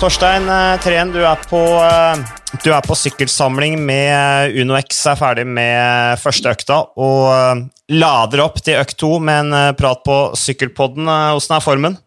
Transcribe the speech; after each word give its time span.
Torstein 0.00 0.46
eh, 0.48 0.78
Treen, 0.80 1.10
du 1.12 1.18
er 1.28 1.40
på, 1.44 1.58
eh, 1.60 2.20
du 2.64 2.70
er 2.72 2.80
på 2.80 2.94
sykkelsamling 2.96 3.74
med 3.84 4.54
UnoX, 4.56 4.96
er 5.10 5.18
ferdig 5.20 5.42
med 5.44 6.16
første 6.22 6.54
økta 6.54 6.78
og 6.96 7.24
eh, 7.28 7.60
lader 8.00 8.40
opp 8.46 8.62
til 8.64 8.78
økt 8.80 8.96
to 8.96 9.18
med 9.20 9.50
en 9.50 9.76
prat 9.76 10.00
på 10.06 10.14
Sykkelpodden. 10.40 11.04
Hvordan 11.04 11.56
er 11.58 11.64
formen? 11.66 11.98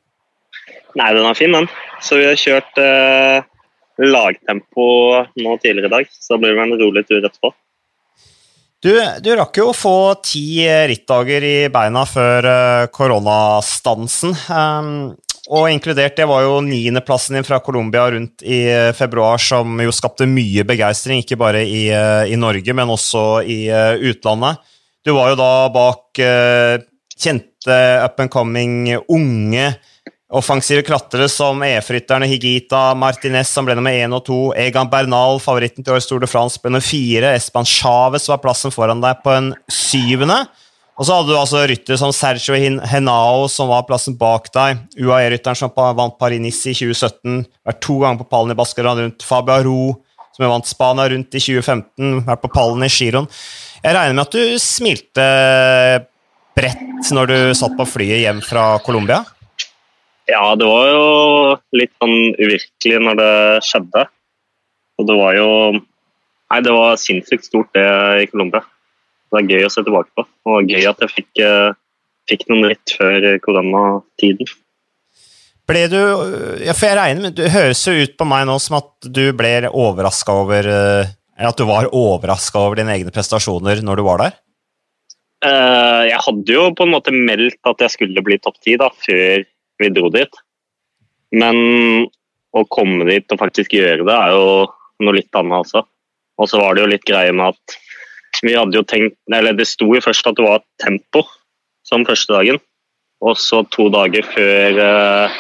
Nei, 0.98 1.12
den 1.14 1.28
er 1.30 1.38
fin, 1.38 1.54
den. 1.54 1.70
Så 2.02 2.18
vi 2.18 2.26
har 2.26 2.40
kjørt 2.42 2.82
eh, 2.82 3.46
lagtempo 4.02 4.88
nå 5.38 5.58
tidligere 5.62 5.92
i 5.92 5.94
dag, 5.94 6.10
så 6.18 6.34
det 6.34 6.48
blir 6.48 6.58
det 6.58 6.66
en 6.66 6.82
rolig 6.82 7.04
tur 7.06 7.20
etterpå. 7.20 7.54
Du, 8.82 8.90
du, 9.22 9.30
rakk 9.38 9.60
jo 9.62 9.68
å 9.70 9.78
få 9.78 9.98
ti 10.26 10.66
rittdager 10.66 11.46
i 11.46 11.58
beina 11.72 12.08
før 12.10 12.50
koronastansen. 12.92 14.34
Um, 14.50 15.14
og 15.52 15.68
inkludert 15.68 16.16
det 16.16 16.28
var 16.30 16.46
jo 16.46 16.62
niendeplassen 16.64 17.36
din 17.36 17.44
fra 17.48 17.60
Colombia 17.64 18.06
rundt 18.12 18.46
i 18.48 18.64
eh, 18.72 18.92
februar, 18.96 19.42
som 19.42 19.76
jo 19.84 19.92
skapte 19.92 20.28
mye 20.30 20.64
begeistring, 20.68 21.20
ikke 21.24 21.40
bare 21.40 21.66
i, 21.68 21.88
eh, 21.92 22.32
i, 22.32 22.38
Norge, 22.40 22.76
men 22.76 22.94
også 22.94 23.44
i 23.44 23.66
eh, 23.68 24.00
utlandet. 24.12 24.62
Du 25.04 25.12
var 25.18 25.34
jo 25.34 25.40
da 25.42 25.54
bak 25.68 26.20
kjente 27.20 27.80
up 28.06 28.22
and 28.24 28.32
coming 28.32 28.94
unge 29.12 29.66
offensive 30.34 30.82
klatrere 30.88 31.28
som 31.30 31.62
EF-rytterne 31.66 32.28
Higita 32.30 32.94
Martinez, 32.98 33.52
som 33.54 33.68
ble 33.68 33.76
nummer 33.78 33.94
én 33.94 34.16
og 34.16 34.24
to, 34.26 34.40
Egan 34.58 34.90
Bernal, 34.90 35.38
favoritten 35.44 35.86
til 35.86 35.94
årets 35.94 36.10
Tour 36.10 36.24
de 36.24 36.30
ble 36.32 36.72
nummer 36.72 36.86
fire, 36.86 37.36
Espan 37.38 37.68
Chávez 37.68 38.26
var 38.32 38.42
plassen 38.42 38.74
foran 38.74 39.04
deg 39.04 39.22
på 39.26 39.34
en 39.36 39.52
syvende. 39.70 40.40
Og 40.94 41.08
så 41.08 41.16
hadde 41.18 41.34
du 41.34 41.38
altså 41.40 41.64
ryttere 41.66 41.98
som 41.98 42.12
Sergio 42.14 42.54
Henao, 42.86 43.48
som 43.50 43.72
var 43.72 43.86
plassen 43.88 44.14
bak 44.18 44.52
deg. 44.54 44.84
UAE-rytteren 44.94 45.58
som 45.58 45.72
vant 45.74 46.20
Paris-Nice 46.20 46.70
i 46.70 46.76
2017. 46.78 47.40
Vært 47.66 47.80
to 47.82 47.98
ganger 48.04 48.22
på 48.22 48.30
pallen 48.30 48.54
i 48.54 48.58
Baskeland 48.60 49.02
rundt. 49.02 49.26
Fabio 49.26 49.56
Aro, 49.56 49.78
som 50.36 50.46
vant 50.52 50.70
Spania 50.70 51.08
rundt 51.10 51.34
i 51.34 51.42
2015. 51.42 52.20
Vært 52.28 52.44
på 52.44 52.52
pallen 52.54 52.86
i 52.86 52.92
Giron. 52.94 53.30
Jeg 53.82 53.98
regner 53.98 54.20
med 54.20 54.28
at 54.28 54.38
du 54.38 54.60
smilte 54.62 55.26
bredt 56.54 57.10
når 57.18 57.32
du 57.32 57.38
satt 57.58 57.74
på 57.80 57.88
flyet 57.90 58.22
hjem 58.22 58.44
fra 58.46 58.76
Colombia? 58.86 59.24
Ja, 60.30 60.54
det 60.56 60.68
var 60.70 60.92
jo 60.92 61.08
litt 61.76 61.92
sånn 61.98 62.38
uvirkelig 62.38 63.02
når 63.02 63.18
det 63.18 63.34
skjedde. 63.66 64.06
Og 65.02 65.10
det 65.10 65.18
var 65.18 65.40
jo 65.40 65.50
Nei, 66.54 66.60
det 66.62 66.70
var 66.70 67.00
sinnssykt 67.02 67.48
stort, 67.48 67.72
det 67.74 67.82
i 68.22 68.28
Colombia 68.30 68.62
det 69.34 69.42
er 69.42 69.56
gøy 69.56 69.68
å 69.68 69.72
se 69.74 69.84
tilbake 69.86 70.12
på. 70.18 70.26
Og 70.50 70.70
gøy 70.70 70.86
at 70.90 71.02
jeg 71.04 71.12
fikk, 71.12 71.32
eh, 71.42 71.74
fikk 72.30 72.46
noen 72.52 72.70
rett 72.72 72.94
før 72.98 73.28
koronatiden. 73.44 74.52
Ble 75.70 75.84
du 75.88 76.00
ja, 76.60 76.74
for 76.76 76.90
jeg 76.90 76.98
regner 77.00 77.22
med, 77.24 77.36
Det 77.38 77.54
høres 77.54 77.86
jo 77.88 77.94
ut 77.96 78.18
på 78.20 78.26
meg 78.28 78.44
nå 78.50 78.58
som 78.60 78.82
at 78.82 79.08
du 79.08 79.30
ble 79.32 79.70
overraska 79.70 80.34
over 80.42 80.68
eh, 80.68 81.14
At 81.40 81.56
du 81.56 81.64
var 81.70 81.88
overraska 81.88 82.60
over 82.60 82.82
dine 82.82 82.92
egne 82.98 83.14
prestasjoner 83.16 83.80
når 83.80 84.02
du 84.02 84.04
var 84.04 84.20
der? 84.26 84.36
Uh, 85.44 86.04
jeg 86.08 86.20
hadde 86.24 86.56
jo 86.56 86.68
på 86.76 86.86
en 86.86 86.94
måte 86.94 87.12
meldt 87.12 87.60
at 87.68 87.82
jeg 87.84 87.92
skulle 87.96 88.24
bli 88.24 88.38
topp 88.40 88.62
ti 88.64 88.78
før 88.80 89.44
vi 89.82 89.90
dro 89.92 90.12
dit. 90.14 90.38
Men 91.36 91.58
å 92.54 92.64
komme 92.72 93.08
dit 93.10 93.34
og 93.34 93.42
faktisk 93.42 93.74
gjøre 93.76 94.06
det, 94.08 94.14
er 94.14 94.36
jo 94.36 94.70
noe 95.04 95.18
litt 95.18 95.36
annet 95.36 95.66
også. 95.66 95.84
Og 96.40 96.50
så 96.50 96.62
var 96.62 96.76
det 96.76 96.86
jo 96.86 96.92
litt 96.94 97.04
greie 97.08 97.34
med 97.36 97.52
at 97.52 97.76
vi 98.42 98.56
hadde 98.58 98.78
jo 98.80 98.84
tenkt, 98.88 99.18
eller 99.32 99.54
Det 99.54 99.68
sto 99.70 99.90
jo 99.94 100.02
først 100.02 100.28
at 100.28 100.38
det 100.40 100.46
var 100.46 100.64
tempo 100.82 101.24
som 101.86 102.06
første 102.08 102.34
dagen. 102.34 102.60
Og 103.24 103.38
så 103.40 103.62
to 103.72 103.88
dager 103.94 104.26
før, 104.34 104.80
uh, 104.80 105.38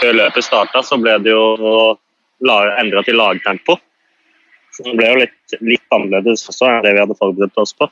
før 0.00 0.16
løpet 0.18 0.46
starta, 0.46 0.82
så 0.82 0.98
ble 0.98 1.18
det 1.22 1.30
jo 1.30 1.98
endra 2.78 3.02
til 3.06 3.18
lagtempo. 3.18 3.78
Så 4.74 4.86
det 4.86 4.94
ble 4.98 5.10
jo 5.10 5.20
litt, 5.24 5.58
litt 5.60 5.94
annerledes 5.94 6.46
også 6.50 6.68
enn 6.70 6.84
det 6.86 6.94
vi 6.94 7.02
hadde 7.02 7.18
forberedt 7.18 7.60
oss 7.60 7.74
på. 7.74 7.90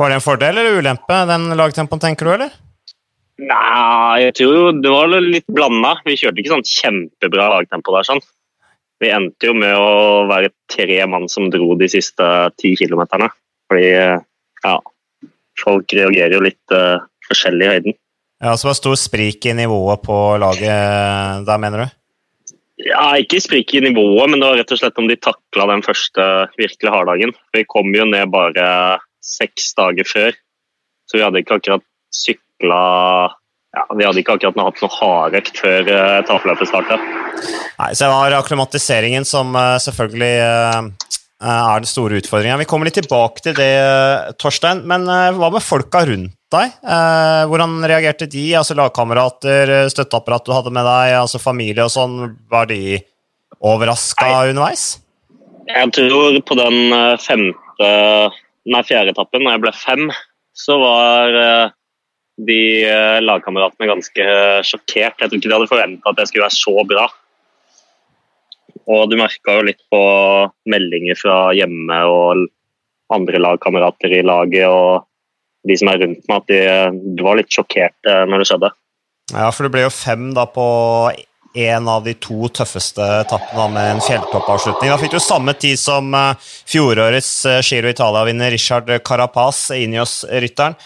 Var 0.00 0.08
det 0.08 0.16
en 0.16 0.24
fordel 0.24 0.58
eller 0.60 0.80
ulempe, 0.80 1.16
den 1.28 1.50
lagtempoen, 1.58 2.00
tenker 2.00 2.28
du, 2.28 2.32
eller? 2.38 2.52
Nei, 3.40 4.20
jeg 4.26 4.34
tror 4.36 4.54
jo 4.56 4.64
det 4.76 4.92
var 4.92 5.12
litt 5.24 5.48
blanda. 5.48 5.94
Vi 6.04 6.16
kjørte 6.20 6.42
ikke 6.42 6.54
sånn 6.54 6.68
kjempebra 6.68 7.48
lagtempo 7.54 7.94
der. 7.96 8.08
sånn 8.08 8.22
vi 9.00 9.12
endte 9.14 9.48
jo 9.48 9.54
med 9.56 9.74
å 9.76 10.26
være 10.28 10.52
tre 10.70 11.00
mann 11.08 11.28
som 11.32 11.48
dro 11.52 11.74
de 11.80 11.88
siste 11.90 12.24
ti 12.60 12.74
kilometerne. 12.78 13.30
Fordi 13.70 13.88
ja, 13.94 14.74
folk 15.60 15.94
reagerer 15.96 16.36
jo 16.36 16.42
litt 16.44 16.74
uh, 16.74 17.00
forskjellig 17.28 17.66
i 17.66 17.72
høyden. 17.74 17.96
Ja, 18.40 18.56
Så 18.56 18.66
det 18.66 18.70
var 18.70 18.78
stor 18.78 19.00
sprik 19.00 19.46
i 19.46 19.56
nivået 19.56 20.04
på 20.04 20.18
laget 20.40 21.46
der, 21.48 21.58
mener 21.60 21.84
du? 21.84 21.96
Ja, 22.80 23.16
Ikke 23.20 23.40
sprik 23.44 23.74
i 23.76 23.82
nivået, 23.84 24.30
men 24.30 24.40
det 24.40 24.48
var 24.48 24.60
rett 24.60 24.72
og 24.72 24.80
slett 24.80 25.00
om 25.00 25.08
de 25.10 25.18
takla 25.20 25.66
den 25.68 25.84
første 25.84 26.26
virkelig 26.56 26.92
harddagen. 26.94 27.34
Vi 27.52 27.66
kom 27.68 27.92
jo 27.92 28.06
ned 28.08 28.32
bare 28.32 29.00
seks 29.20 29.74
dager 29.76 30.08
før, 30.08 30.36
så 31.08 31.18
vi 31.18 31.24
hadde 31.26 31.42
ikke 31.44 31.60
akkurat 31.60 31.84
sykla 32.16 32.80
ja, 33.76 33.84
Vi 33.94 34.06
hadde 34.06 34.22
ikke 34.22 34.34
akkurat 34.36 34.58
hatt 34.58 34.82
noe 34.82 34.96
hardøkt 34.96 35.60
før 35.62 35.90
uh, 35.90 36.18
eh, 36.18 36.64
starta. 36.66 36.98
Nei, 36.98 37.92
så 37.94 38.02
det 38.02 38.10
var 38.10 38.34
akklimatiseringen 38.40 39.26
som 39.28 39.54
uh, 39.54 39.78
selvfølgelig 39.82 40.32
uh, 40.42 41.10
er 41.40 41.84
den 41.84 41.88
store 41.88 42.18
utfordringa. 42.18 42.58
Vi 42.60 42.66
kommer 42.68 42.90
litt 42.90 42.98
tilbake 42.98 43.44
til 43.44 43.54
det, 43.56 43.70
Torstein. 44.42 44.82
Men 44.90 45.06
hva 45.06 45.48
med 45.54 45.64
folka 45.64 46.02
rundt 46.04 46.36
deg? 46.50 46.74
hvordan 47.48 47.78
reagerte 47.86 48.26
de? 48.28 48.42
Altså 48.58 48.74
Lagkamerater, 48.76 49.70
støtteapparat 49.88 50.44
du 50.44 50.52
hadde 50.52 50.72
med 50.74 50.84
deg, 50.84 51.14
altså 51.22 51.40
familie 51.40 51.86
og 51.86 51.94
sånn. 51.94 52.18
Var 52.50 52.68
de 52.68 52.98
overraska 53.64 54.28
underveis? 54.50 54.98
Jeg 55.70 55.94
tror 55.96 56.36
på 56.44 56.58
den 56.58 56.92
femte, 57.22 57.90
nei, 58.68 58.84
fjerde 58.84 59.14
etappen, 59.14 59.46
når 59.46 59.56
jeg 59.56 59.64
ble 59.64 59.74
fem, 59.78 60.04
så 60.52 60.76
var 60.82 61.38
de 62.46 62.60
eh, 62.86 63.18
lagkameratene 63.22 63.88
ganske 63.90 64.24
eh, 64.24 64.60
sjokkert. 64.66 65.18
Jeg 65.20 65.28
tror 65.28 65.38
ikke 65.38 65.48
de 65.48 65.56
hadde 65.56 65.70
forventa 65.70 66.12
at 66.12 66.22
jeg 66.22 66.30
skulle 66.30 66.46
være 66.46 66.58
så 66.58 66.84
bra. 66.88 67.06
Og 68.90 69.06
du 69.10 69.16
merka 69.20 69.58
jo 69.58 69.66
litt 69.68 69.82
på 69.92 70.02
meldinger 70.70 71.18
fra 71.18 71.38
hjemme 71.54 72.00
og 72.10 72.46
andre 73.14 73.40
lagkamerater 73.42 74.14
i 74.20 74.24
laget 74.26 74.70
og 74.70 75.06
de 75.68 75.76
som 75.76 75.90
er 75.92 75.98
rundt 76.00 76.22
meg, 76.24 76.38
at 76.38 76.46
de, 76.48 76.60
de 77.18 77.24
var 77.26 77.36
litt 77.36 77.50
sjokkert 77.52 78.08
eh, 78.08 78.22
når 78.28 78.42
det 78.42 78.52
skjedde. 78.52 78.70
Ja, 79.34 79.50
for 79.54 79.66
det 79.66 79.74
ble 79.74 79.84
jo 79.84 79.92
fem 79.92 80.30
da 80.34 80.46
på 80.50 80.64
en 81.60 81.90
av 81.90 82.06
de 82.06 82.14
to 82.22 82.46
tøffeste 82.54 83.04
etappene 83.24 83.66
med 83.74 83.88
en 83.96 84.02
fjelltoppavslutning. 84.06 84.90
Da 84.92 84.98
fikk 85.02 85.16
du 85.18 85.22
samme 85.22 85.54
tid 85.58 85.78
som 85.82 86.14
fjorårets 86.38 87.32
Giro 87.66 87.90
Italia-vinner 87.90 88.54
Richard 88.54 88.90
Carapaz, 89.06 89.64
Inios-rytteren. 89.74 90.78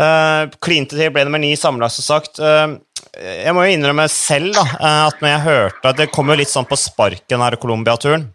Uh, 0.00 0.48
klinte 0.64 0.96
til, 0.96 1.10
ble 1.12 1.26
nummer 1.26 1.42
ni 1.42 1.52
sammenlagt, 1.60 1.98
som 1.98 2.06
sagt. 2.06 2.40
Uh, 2.40 2.78
jeg 3.20 3.52
må 3.52 3.66
jo 3.66 3.74
innrømme 3.74 4.06
selv 4.12 4.54
da, 4.56 4.64
uh, 4.80 5.00
at 5.10 5.20
når 5.20 5.32
jeg 5.34 5.44
hørte 5.44 5.90
at 5.90 5.98
Det 5.98 6.12
kom 6.14 6.30
jo 6.32 6.38
litt 6.40 6.52
sånn 6.52 6.68
på 6.68 6.78
sparken 6.80 7.44
her 7.44 7.58
Colombia-turen. 7.60 8.30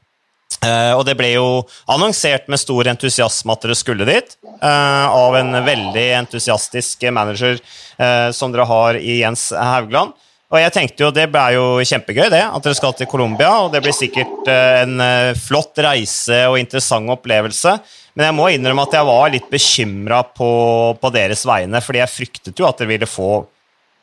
Uh, 0.61 0.93
og 0.93 1.01
det 1.07 1.15
ble 1.17 1.31
jo 1.33 1.47
annonsert 1.91 2.45
med 2.51 2.61
stor 2.61 2.91
entusiasme 2.93 3.55
at 3.55 3.65
dere 3.65 3.77
skulle 3.77 4.05
dit, 4.07 4.37
av 4.65 5.35
en 5.35 5.57
veldig 5.65 6.05
entusiastisk 6.21 7.03
manager 7.13 7.57
som 8.33 8.53
dere 8.53 8.65
har 8.69 8.97
i 8.97 9.17
Jens 9.19 9.49
Haugland. 9.53 10.15
Og 10.53 10.59
jeg 10.61 10.73
tenkte 10.75 11.03
jo 11.03 11.11
det 11.13 11.25
ble 11.33 11.43
jo 11.55 11.65
kjempegøy, 11.81 12.27
det, 12.29 12.43
at 12.45 12.63
dere 12.63 12.77
skal 12.77 12.93
til 12.95 13.09
Colombia. 13.09 13.49
Og 13.65 13.71
det 13.73 13.81
blir 13.83 13.95
sikkert 13.95 14.49
en 14.51 15.01
flott 15.41 15.81
reise 15.81 16.43
og 16.51 16.59
interessant 16.61 17.09
opplevelse. 17.11 17.79
Men 18.15 18.29
jeg 18.29 18.35
må 18.37 18.47
innrømme 18.53 18.85
at 18.87 18.95
jeg 18.95 19.07
var 19.09 19.33
litt 19.33 19.49
bekymra 19.51 20.21
på, 20.37 20.49
på, 21.01 21.11
deres 21.11 21.43
vegne, 21.47 21.81
fordi 21.83 21.99
jeg 21.99 22.13
fryktet 22.13 22.61
jo 22.61 22.67
at 22.67 22.79
dere 22.79 22.93
ville 22.93 23.09
få 23.09 23.29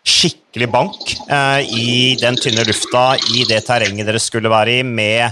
skikkelig 0.02 0.68
bank 0.68 1.14
eh, 1.30 1.60
i 1.78 1.92
den 2.20 2.36
tynne 2.36 2.64
lufta, 2.66 3.14
i 3.32 3.46
det 3.48 3.62
terrenget 3.68 4.08
dere 4.08 4.20
skulle 4.20 4.50
være 4.52 4.80
i, 4.80 4.84
med 4.84 5.30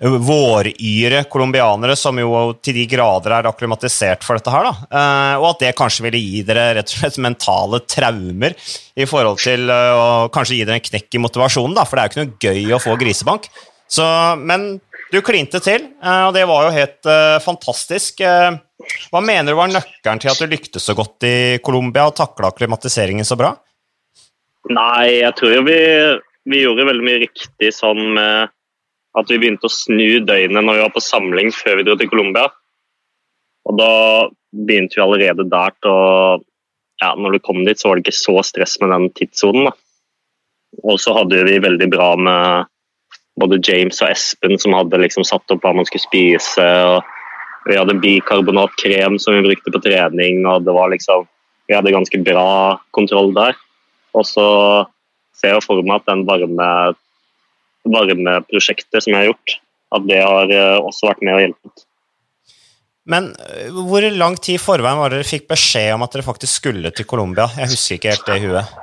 våryre 0.00 1.24
colombianere 1.30 1.94
som 1.96 2.18
jo 2.18 2.52
til 2.62 2.74
de 2.80 2.86
grader 2.90 3.36
er 3.36 3.48
akklimatisert 3.48 4.24
for 4.26 4.36
dette 4.36 4.50
her. 4.50 4.64
da, 4.64 4.72
eh, 4.90 5.36
Og 5.38 5.50
at 5.50 5.60
det 5.60 5.76
kanskje 5.76 6.02
ville 6.02 6.18
gi 6.18 6.42
dere 6.42 6.74
rett 6.74 6.90
og 6.90 6.98
slett 6.98 7.18
mentale 7.18 7.80
traumer 7.80 8.54
i 8.96 9.06
forhold 9.06 9.38
til 9.38 9.70
uh, 9.70 9.94
å 9.94 10.28
kanskje 10.34 10.56
gi 10.56 10.64
dere 10.64 10.76
en 10.76 10.88
knekk 10.88 11.14
i 11.14 11.22
motivasjonen, 11.22 11.74
da, 11.74 11.84
for 11.84 11.96
det 11.96 12.02
er 12.02 12.08
jo 12.08 12.12
ikke 12.12 12.24
noe 12.24 12.42
gøy 12.42 12.74
å 12.74 12.82
få 12.82 12.96
grisebank. 12.98 13.48
Så, 13.88 14.04
men 14.38 14.80
du 15.12 15.20
klinte 15.22 15.60
til, 15.62 15.86
eh, 16.02 16.22
og 16.26 16.34
det 16.34 16.44
var 16.50 16.66
jo 16.66 16.74
helt 16.74 17.10
fantastisk. 17.44 18.20
Hva 18.20 19.20
mener 19.22 19.52
du 19.52 19.58
var 19.58 19.70
nøkkelen 19.70 20.20
til 20.20 20.32
at 20.32 20.40
du 20.42 20.50
lyktes 20.50 20.82
så 20.82 20.94
godt 20.94 21.22
i 21.24 21.36
Colombia 21.62 22.08
og 22.08 22.16
takla 22.18 22.50
klimatiseringen 22.50 23.24
så 23.24 23.38
bra? 23.38 23.54
Nei, 24.72 25.20
jeg 25.20 25.34
tror 25.38 25.54
jo 25.54 25.62
vi, 25.66 25.78
vi, 26.50 26.62
gjorde 26.64 26.88
veldig 26.88 27.04
mye 27.04 27.22
riktig 27.26 27.70
sånn 27.76 28.00
med 28.16 28.53
at 29.18 29.30
vi 29.30 29.38
begynte 29.38 29.68
å 29.68 29.72
snu 29.72 30.20
døgnet 30.26 30.64
når 30.64 30.78
vi 30.78 30.84
var 30.84 30.94
på 30.94 31.02
samling 31.02 31.52
før 31.54 31.78
vi 31.78 31.86
dro 31.86 31.96
til 31.98 32.10
Colombia. 32.10 32.48
Og 33.64 33.78
da 33.78 33.92
begynte 34.54 34.98
vi 34.98 35.04
allerede 35.04 35.46
der 35.50 35.78
til 35.80 35.92
å 35.92 36.42
ja, 37.02 37.10
Når 37.18 37.34
du 37.34 37.38
kom 37.42 37.64
dit, 37.66 37.76
så 37.76 37.90
var 37.90 37.98
det 37.98 38.04
ikke 38.04 38.16
så 38.16 38.38
stress 38.46 38.76
med 38.80 38.92
den 38.94 39.08
tidssonen. 39.18 39.72
Og 40.86 41.00
så 41.02 41.12
hadde 41.16 41.42
vi 41.44 41.58
veldig 41.60 41.88
bra 41.90 42.12
med 42.16 42.70
både 43.42 43.58
James 43.66 43.98
og 43.98 44.12
Espen 44.12 44.54
som 44.62 44.76
hadde 44.78 45.00
liksom 45.02 45.26
satt 45.26 45.50
opp 45.50 45.66
hva 45.66 45.74
man 45.74 45.88
skulle 45.88 46.06
spise. 46.06 46.62
og 46.62 47.02
Vi 47.66 47.76
hadde 47.76 47.98
bikarbonatkrem 47.98 49.18
som 49.18 49.34
vi 49.34 49.42
brukte 49.42 49.74
på 49.74 49.82
trening, 49.82 50.46
og 50.46 50.64
det 50.64 50.76
var 50.76 50.94
liksom 50.94 51.26
Vi 51.66 51.74
hadde 51.74 51.94
ganske 51.94 52.18
bra 52.20 52.78
kontroll 52.92 53.34
der. 53.34 53.58
Og 54.14 54.26
så 54.28 54.48
ser 55.34 55.56
jeg 55.56 55.64
for 55.64 55.80
meg 55.82 56.02
at 56.02 56.10
den 56.10 56.26
varme 56.28 56.94
varmeprosjektet 57.84 59.04
som 59.04 59.12
jeg 59.12 59.20
har 59.20 59.30
gjort, 59.32 59.56
at 59.96 60.06
det 60.08 60.22
har 60.22 60.54
eh, 60.54 60.78
også 60.80 61.10
vært 61.10 61.24
med 61.26 61.36
og 61.36 61.44
hjulpet. 61.44 61.84
Men 63.10 63.28
øh, 63.36 63.82
hvor 63.88 64.06
lang 64.16 64.38
tid 64.40 64.56
i 64.56 64.62
forveien 64.62 65.00
var 65.00 65.12
dere 65.12 65.28
fikk 65.28 65.46
beskjed 65.50 65.92
om 65.96 66.06
at 66.06 66.16
dere 66.16 66.26
faktisk 66.26 66.62
skulle 66.62 66.92
til 66.96 67.08
Colombia? 67.08 67.50
Jeg 67.60 67.74
husker 67.74 67.98
ikke 67.98 68.14
helt 68.14 68.30
det 68.30 68.38
i 68.40 68.46
huet. 68.46 68.80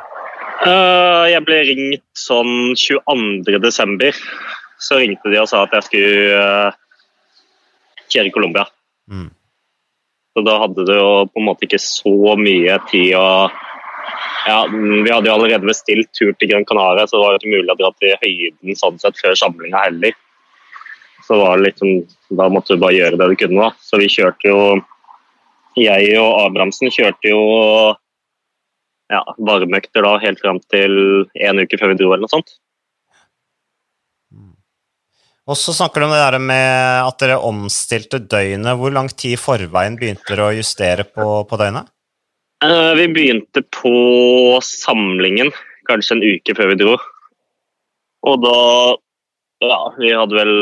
Uh, 0.62 1.25
jeg 1.25 1.42
ble 1.48 1.57
ringt 1.71 2.06
sånn 2.21 2.75
22.12. 2.77 4.21
Så 4.81 5.00
ringte 5.01 5.31
de 5.33 5.42
og 5.42 5.50
sa 5.50 5.63
at 5.65 5.74
jeg 5.77 5.88
skulle 5.88 6.74
kjøre 8.12 8.33
Colombia. 8.33 8.68
Mm. 9.09 9.30
Så 10.31 10.44
da 10.45 10.57
hadde 10.62 10.86
det 10.88 10.95
jo 10.95 11.09
på 11.27 11.42
en 11.42 11.47
måte 11.50 11.68
ikke 11.68 11.81
så 11.81 12.36
mye 12.39 12.77
tid 12.92 13.15
å 13.19 13.50
ja, 14.47 14.57
Vi 14.71 15.11
hadde 15.11 15.29
jo 15.29 15.35
allerede 15.35 15.69
bestilt 15.69 16.11
tur 16.17 16.33
til 16.33 16.49
Gran 16.51 16.65
Canaria, 16.65 17.07
så 17.07 17.17
det 17.17 17.23
var 17.23 17.39
ikke 17.39 17.53
mulig 17.53 17.73
å 17.73 17.79
dra 17.79 17.91
til 17.99 18.15
høyden 18.23 18.79
sånn 18.79 18.99
sett 19.01 19.19
før 19.21 19.38
samlinga 19.38 19.83
heller. 19.85 20.15
Så 21.27 21.38
var 21.38 21.59
det 21.59 21.71
liksom, 21.71 22.01
da 22.39 22.47
måtte 22.51 22.75
du 22.75 22.81
bare 22.81 22.97
gjøre 22.97 23.19
det 23.19 23.29
du 23.31 23.35
kunne. 23.43 23.69
da. 23.69 23.85
Så 23.85 24.01
vi 24.01 24.09
kjørte 24.11 24.49
jo 24.49 24.61
Jeg 25.79 26.17
og 26.19 26.33
Abrahamsen 26.49 26.91
kjørte 26.91 27.29
jo 27.31 27.43
ja, 29.11 29.21
varmeøkter 29.39 30.03
da 30.03 30.17
helt 30.19 30.41
fram 30.44 30.59
til 30.71 30.97
en 31.47 31.61
uke 31.63 31.79
før 31.79 31.94
vi 31.94 32.01
dro 32.01 32.11
eller 32.11 32.25
noe 32.25 32.33
sånt. 32.33 32.51
Og 35.49 35.57
så 35.57 35.73
snakker 35.75 36.01
du 36.01 36.05
om 36.05 36.13
det 36.13 36.21
der 36.21 36.37
med 36.44 37.07
at 37.07 37.17
dere 37.19 37.39
omstilte 37.44 38.21
døgnet. 38.21 38.77
Hvor 38.77 38.94
lang 38.94 39.09
tid 39.09 39.35
i 39.35 39.39
forveien 39.41 39.97
begynte 39.99 40.27
dere 40.29 40.47
å 40.47 40.55
justere 40.55 41.07
på, 41.07 41.25
på 41.49 41.59
døgnet? 41.59 41.89
Uh, 42.61 42.93
vi 42.93 43.07
begynte 43.09 43.63
på 43.73 43.91
samlingen 44.61 45.49
kanskje 45.89 46.17
en 46.17 46.23
uke 46.23 46.55
før 46.57 46.73
vi 46.73 46.81
dro. 46.83 46.97
Og 48.27 48.43
da 48.45 48.57
Ja, 49.61 49.77
vi 49.93 50.09
hadde 50.09 50.33
vel 50.33 50.53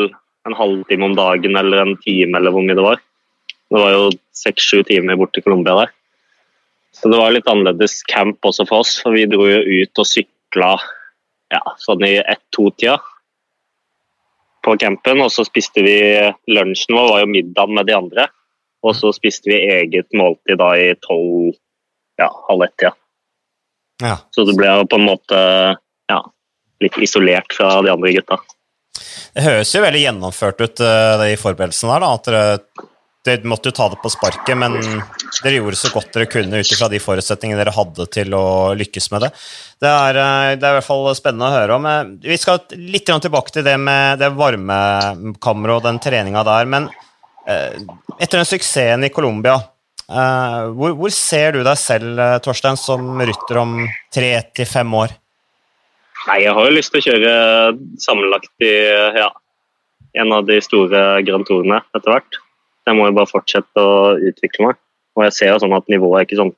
en 0.48 0.56
halvtime 0.60 1.06
om 1.08 1.14
dagen 1.16 1.56
eller 1.56 1.80
en 1.80 1.94
time 2.04 2.36
eller 2.36 2.52
hvor 2.52 2.66
mye 2.66 2.76
det 2.76 2.84
var. 2.84 2.98
Det 3.72 3.80
var 3.80 3.94
jo 3.94 4.10
seks-sju 4.36 4.82
timer 4.90 5.16
bort 5.16 5.32
til 5.32 5.46
Colombia 5.46 5.76
der. 5.78 5.94
Så 6.92 7.12
det 7.12 7.20
var 7.20 7.32
litt 7.32 7.48
annerledes 7.48 8.02
camp 8.10 8.44
også 8.44 8.66
for 8.68 8.84
oss, 8.84 8.98
for 9.00 9.16
vi 9.16 9.28
dro 9.30 9.46
jo 9.48 9.62
ut 9.62 10.02
og 10.04 10.10
sykla 10.10 10.74
ja, 11.54 11.62
sånn 11.80 12.04
i 12.04 12.18
ett-to-tida 12.20 12.98
på 14.66 14.76
campen. 14.82 15.24
Og 15.24 15.32
så 15.32 15.46
spiste 15.48 15.86
vi 15.86 15.96
lunsjen 16.52 16.98
vår, 16.98 17.12
var 17.14 17.24
jo 17.24 17.32
middag 17.38 17.72
med 17.72 17.88
de 17.88 17.96
andre. 17.96 18.28
Og 18.84 18.96
så 19.00 19.14
spiste 19.16 19.52
vi 19.52 19.62
eget 19.78 20.12
måltid 20.12 20.60
da 20.60 20.74
i 20.80 20.92
tolv, 21.06 21.56
ja, 22.20 22.30
halv 22.50 22.68
ett-tida. 22.68 22.94
Ja. 24.04 24.16
Så 24.32 24.46
du 24.48 24.54
ble 24.56 24.72
på 24.88 25.00
en 25.00 25.08
måte 25.08 25.40
ja, 26.10 26.20
litt 26.84 27.00
isolert 27.04 27.52
fra 27.56 27.74
de 27.84 27.92
andre 27.92 28.14
gutta. 28.16 28.40
Det 29.36 29.44
høres 29.46 29.74
jo 29.76 29.82
veldig 29.84 30.06
gjennomført 30.06 30.62
ut, 30.64 30.82
i 30.84 30.94
de 31.24 31.36
forberedelsene 31.40 31.96
der. 31.96 32.06
da, 32.06 32.14
at 32.16 32.30
dere 32.30 32.88
dere 33.28 33.50
måtte 33.52 33.70
jo 33.70 33.76
ta 33.76 33.90
det 33.92 34.00
på 34.00 34.10
sparket, 34.12 34.56
men 34.58 34.78
dere 34.80 35.58
gjorde 35.58 35.80
så 35.80 35.92
godt 35.92 36.14
dere 36.16 36.30
kunne 36.32 36.62
ut 36.62 36.72
ifra 36.72 36.88
de 36.92 37.02
forutsetningene 37.04 37.60
dere 37.60 37.74
hadde 37.76 38.06
til 38.14 38.36
å 38.36 38.44
lykkes 38.80 39.10
med 39.14 39.26
det. 39.26 39.30
Det 39.84 39.90
er, 39.90 40.20
eh, 40.22 40.56
det 40.56 40.64
er, 40.64 40.72
i 40.72 40.78
hvert 40.80 40.88
fall 40.88 41.10
spennende 41.18 41.50
å 41.50 41.58
høre 41.58 41.76
om. 41.76 41.86
Eh, 41.86 42.14
vi 42.32 42.38
skal 42.40 42.62
litt 42.78 43.10
tilbake 43.10 43.52
til 43.52 43.66
det 43.68 43.76
med 43.78 44.20
det 44.20 44.32
varmekammeret 44.40 45.76
og 45.76 45.84
den 45.84 46.00
treninga 46.00 46.46
der. 46.48 46.66
Men 46.66 46.90
eh, 47.46 47.76
etter 48.20 48.40
den 48.40 48.48
suksessen 48.48 49.04
i 49.04 49.12
Colombia, 49.12 49.60
hvor, 50.10 50.96
hvor, 50.98 51.12
ser 51.14 51.54
du 51.54 51.64
deg 51.66 51.78
selv, 51.78 52.22
Torstein, 52.46 52.78
som 52.80 53.22
rytter 53.22 53.60
om 53.62 53.76
tre 54.14 54.32
til 54.58 54.70
fem 54.70 54.94
år? 54.98 55.14
Nei, 56.28 56.42
Jeg 56.44 56.54
har 56.58 56.68
jo 56.68 56.76
lyst 56.76 56.92
til 56.94 57.00
å 57.00 57.06
kjøre 57.06 57.34
sammenlagt 58.02 58.66
i 58.66 58.74
ja, 59.22 59.30
en 60.20 60.34
av 60.36 60.48
de 60.48 60.58
store 60.64 61.22
Grand 61.28 61.46
Tourene 61.48 61.82
etter 61.96 62.10
hvert. 62.12 62.40
Jeg 62.90 62.98
må 62.98 63.06
jo 63.06 63.18
bare 63.20 63.30
fortsette 63.30 63.80
å 63.84 64.18
utvikle 64.18 64.70
meg. 64.70 64.80
Og 65.18 65.26
jeg 65.28 65.36
ser 65.36 65.54
jo 65.54 65.62
sånn 65.64 65.78
at 65.78 65.90
nivået 65.92 66.18
er 66.20 66.26
ikke 66.28 66.40
sånn 66.40 66.56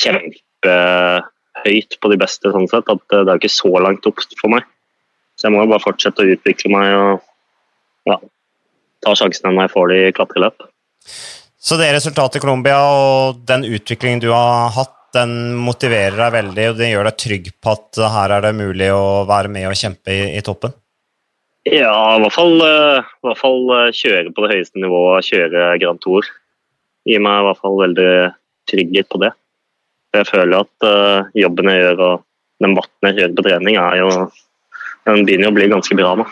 kjempehøyt 0.00 1.96
på 2.02 2.12
de 2.12 2.18
beste, 2.20 2.52
sånn 2.54 2.68
sett. 2.70 2.90
At 2.90 3.02
det 3.12 3.24
er 3.26 3.40
ikke 3.40 3.52
så 3.52 3.72
langt 3.82 4.06
opp 4.10 4.22
for 4.40 4.48
meg. 4.52 4.66
Så 5.38 5.48
jeg 5.48 5.54
må 5.54 5.64
jo 5.64 5.72
bare 5.72 5.86
fortsette 5.86 6.24
å 6.24 6.32
utvikle 6.34 6.72
meg 6.74 6.86
og 6.98 7.12
ja, 8.10 8.16
ta 9.04 9.14
sjansene 9.16 9.54
når 9.54 9.68
jeg 9.68 9.74
får 9.76 9.92
det 9.92 10.00
i 10.00 10.14
klatreløp. 10.16 10.66
Så 11.60 11.76
det 11.76 11.90
resultatet 11.92 12.40
i 12.40 12.42
Colombia 12.42 12.78
og 12.88 13.42
den 13.48 13.66
utviklingen 13.68 14.22
du 14.22 14.30
har 14.32 14.72
hatt, 14.72 14.96
den 15.12 15.56
motiverer 15.58 16.16
deg 16.16 16.32
veldig, 16.36 16.66
og 16.70 16.78
det 16.78 16.88
gjør 16.92 17.08
deg 17.08 17.18
trygg 17.20 17.48
på 17.60 17.72
at 17.74 17.98
her 18.14 18.36
er 18.36 18.44
det 18.46 18.52
mulig 18.56 18.88
å 18.94 19.26
være 19.28 19.50
med 19.52 19.66
og 19.68 19.76
kjempe 19.76 20.14
i, 20.14 20.22
i 20.38 20.44
toppen? 20.46 20.72
Ja, 21.68 22.16
i 22.16 22.22
hvert 22.22 22.32
fall, 22.32 22.54
eh, 22.64 23.02
i 23.04 23.26
hvert 23.28 23.40
fall 23.40 23.66
eh, 23.76 23.90
kjøre 23.92 24.32
på 24.32 24.44
det 24.44 24.54
høyeste 24.54 24.80
nivået, 24.80 25.26
kjøre 25.28 25.66
Grand 25.82 26.00
Tour. 26.00 26.28
Gir 27.08 27.20
meg 27.20 27.42
i 27.42 27.46
hvert 27.48 27.60
fall 27.60 27.76
veldig 27.82 28.12
trygghet 28.70 29.10
på 29.12 29.20
det. 29.20 29.34
Jeg 30.16 30.26
føler 30.26 30.64
at 30.64 30.86
uh, 30.86 31.28
jobben 31.38 31.68
jeg 31.70 31.82
gjør 31.84 32.00
og 32.02 32.22
den 32.64 32.74
vatten 32.76 33.08
jeg 33.08 33.18
kjører 33.18 33.36
på 33.36 33.44
trening, 33.46 33.76
er 33.78 34.00
jo, 34.00 34.08
den 35.06 35.22
begynner 35.28 35.52
å 35.52 35.54
bli 35.54 35.68
ganske 35.70 35.96
bra 35.96 36.16
nå. 36.18 36.26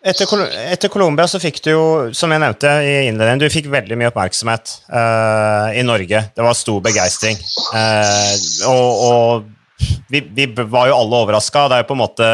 Etter, 0.00 0.24
etter 0.72 0.88
Colombia 0.88 1.26
så 1.28 1.36
fikk 1.42 1.58
du 1.60 1.74
jo, 1.74 1.84
som 2.16 2.32
jeg 2.32 2.40
nevnte 2.40 2.70
i 2.80 2.92
innledningen, 3.10 3.42
du 3.42 3.52
fikk 3.52 3.66
veldig 3.68 3.98
mye 4.00 4.08
oppmerksomhet 4.08 4.72
uh, 4.88 5.76
i 5.76 5.82
Norge. 5.84 6.22
Det 6.32 6.44
var 6.46 6.56
stor 6.56 6.78
begeistring. 6.86 7.36
Uh, 7.74 8.32
og, 8.70 9.02
og 9.04 9.90
vi, 10.08 10.22
vi, 10.24 10.46
var 10.56 10.88
jo 10.88 10.96
alle 10.96 11.20
overraska. 11.20 11.66
Det 11.68 11.76
er 11.76 11.84
jo 11.84 11.88
på 11.90 11.96
en 11.98 12.00
måte 12.00 12.30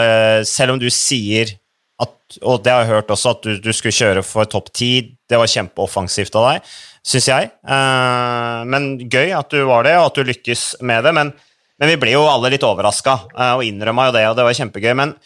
Selv 0.47 0.77
om 0.77 0.81
du 0.83 0.87
sier 0.95 1.57
at, 2.03 2.15
og 2.39 2.63
det 2.63 2.71
har 2.71 2.85
jeg 2.85 2.93
hørt 2.93 3.11
også, 3.11 3.35
at 3.35 3.43
du, 3.43 3.59
du 3.59 3.73
skulle 3.75 3.99
kjøre 3.99 4.23
for 4.27 4.47
topp 4.51 4.71
ti, 4.71 4.93
det 5.27 5.41
var 5.41 5.51
kjempeoffensivt 5.51 6.39
av 6.39 6.51
deg, 6.53 6.73
syns 7.03 7.31
jeg. 7.33 7.51
Uh, 7.67 8.63
men 8.71 8.93
gøy 9.11 9.35
at 9.35 9.51
du 9.51 9.65
var 9.67 9.89
det, 9.89 9.99
og 9.99 10.13
at 10.13 10.21
du 10.21 10.31
lykkes 10.31 10.69
med 10.87 11.03
det. 11.03 11.17
Men, 11.19 11.35
men 11.83 11.91
vi 11.91 11.99
ble 11.99 12.15
jo 12.15 12.29
alle 12.31 12.55
litt 12.55 12.67
overraska, 12.69 13.25
og 13.57 13.67
innrømma 13.67 14.13
jo 14.13 14.21
det, 14.21 14.29
og 14.31 14.39
det 14.39 14.47
var 14.47 14.61
kjempegøy. 14.61 14.95
Men 15.03 15.19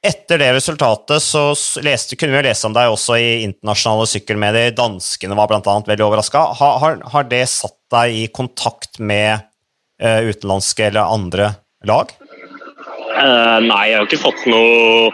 etter 0.00 0.40
det 0.40 0.48
resultatet 0.56 1.22
så 1.22 1.50
leste, 1.84 2.16
kunne 2.16 2.32
vi 2.32 2.40
jo 2.40 2.46
lese 2.48 2.68
om 2.68 2.74
deg 2.76 2.92
også 2.92 3.18
i 3.20 3.28
internasjonale 3.44 4.06
sykkelmedier. 4.08 4.72
Danskene 4.76 5.36
var 5.36 5.50
bl.a. 5.50 5.74
veldig 5.86 6.06
overraska. 6.06 6.44
Har, 6.56 6.78
har, 6.80 7.00
har, 7.12 7.26
det 7.28 7.42
satt 7.52 7.76
deg 7.92 8.16
i 8.16 8.24
kontakt 8.32 8.96
med 8.98 9.44
uh, 10.00 10.20
utenlandske 10.24 10.88
eller 10.88 11.12
andre 11.12 11.50
lag? 11.88 12.14
Uh, 13.10 13.58
nei, 13.66 13.82
jeg 13.90 13.98
har 13.98 14.08
ikke 14.08 14.22
fått 14.22 14.46
noe 14.48 15.10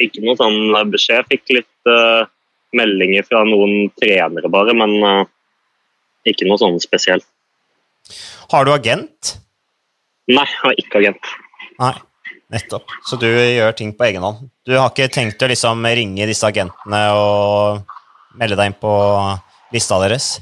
Ikke 0.00 0.22
noe 0.24 0.36
sånn 0.38 0.72
beskjed. 0.90 1.20
Jeg 1.20 1.30
fikk 1.34 1.54
litt 1.58 1.90
uh, 1.92 2.24
meldinger 2.74 3.26
fra 3.28 3.44
noen 3.46 3.92
trenere, 4.00 4.48
bare, 4.50 4.74
men 4.76 4.96
uh, 5.04 5.28
ikke 6.26 6.48
noe 6.48 6.58
sånn 6.60 6.80
spesielt. 6.82 7.28
Har 8.50 8.66
du 8.66 8.72
agent? 8.72 9.36
Nei, 10.32 10.44
jeg 10.48 10.60
har 10.62 10.80
ikke 10.80 11.00
agent. 11.02 11.30
Nei, 11.78 11.94
nettopp. 12.52 12.90
Så 13.06 13.18
du 13.20 13.28
gjør 13.28 13.74
ting 13.76 13.92
på 13.96 14.06
egen 14.08 14.24
hånd? 14.24 14.48
Du 14.66 14.76
har 14.76 14.90
ikke 14.90 15.10
tenkt 15.12 15.42
å 15.42 15.50
liksom 15.50 15.84
ringe 15.84 16.28
disse 16.28 16.46
agentene 16.48 17.02
og 17.16 17.84
melde 18.40 18.58
deg 18.58 18.72
inn 18.72 18.80
på 18.80 18.92
lista 19.74 19.98
deres? 20.02 20.36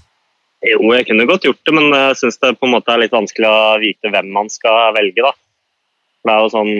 Jo, 0.62 0.78
jeg 0.94 1.08
kunne 1.08 1.26
godt 1.26 1.46
gjort 1.48 1.62
det, 1.66 1.74
men 1.74 1.88
jeg 1.90 2.18
syns 2.20 2.38
det 2.38 2.54
på 2.58 2.68
en 2.68 2.74
måte 2.76 2.92
er 2.94 3.02
litt 3.02 3.14
vanskelig 3.14 3.48
å 3.48 3.78
vite 3.82 4.12
hvem 4.12 4.28
man 4.34 4.50
skal 4.52 4.94
velge. 4.94 5.24
da. 5.24 5.32
Det 6.22 6.34
er 6.34 6.44
jo 6.44 6.52
sånn, 6.52 6.72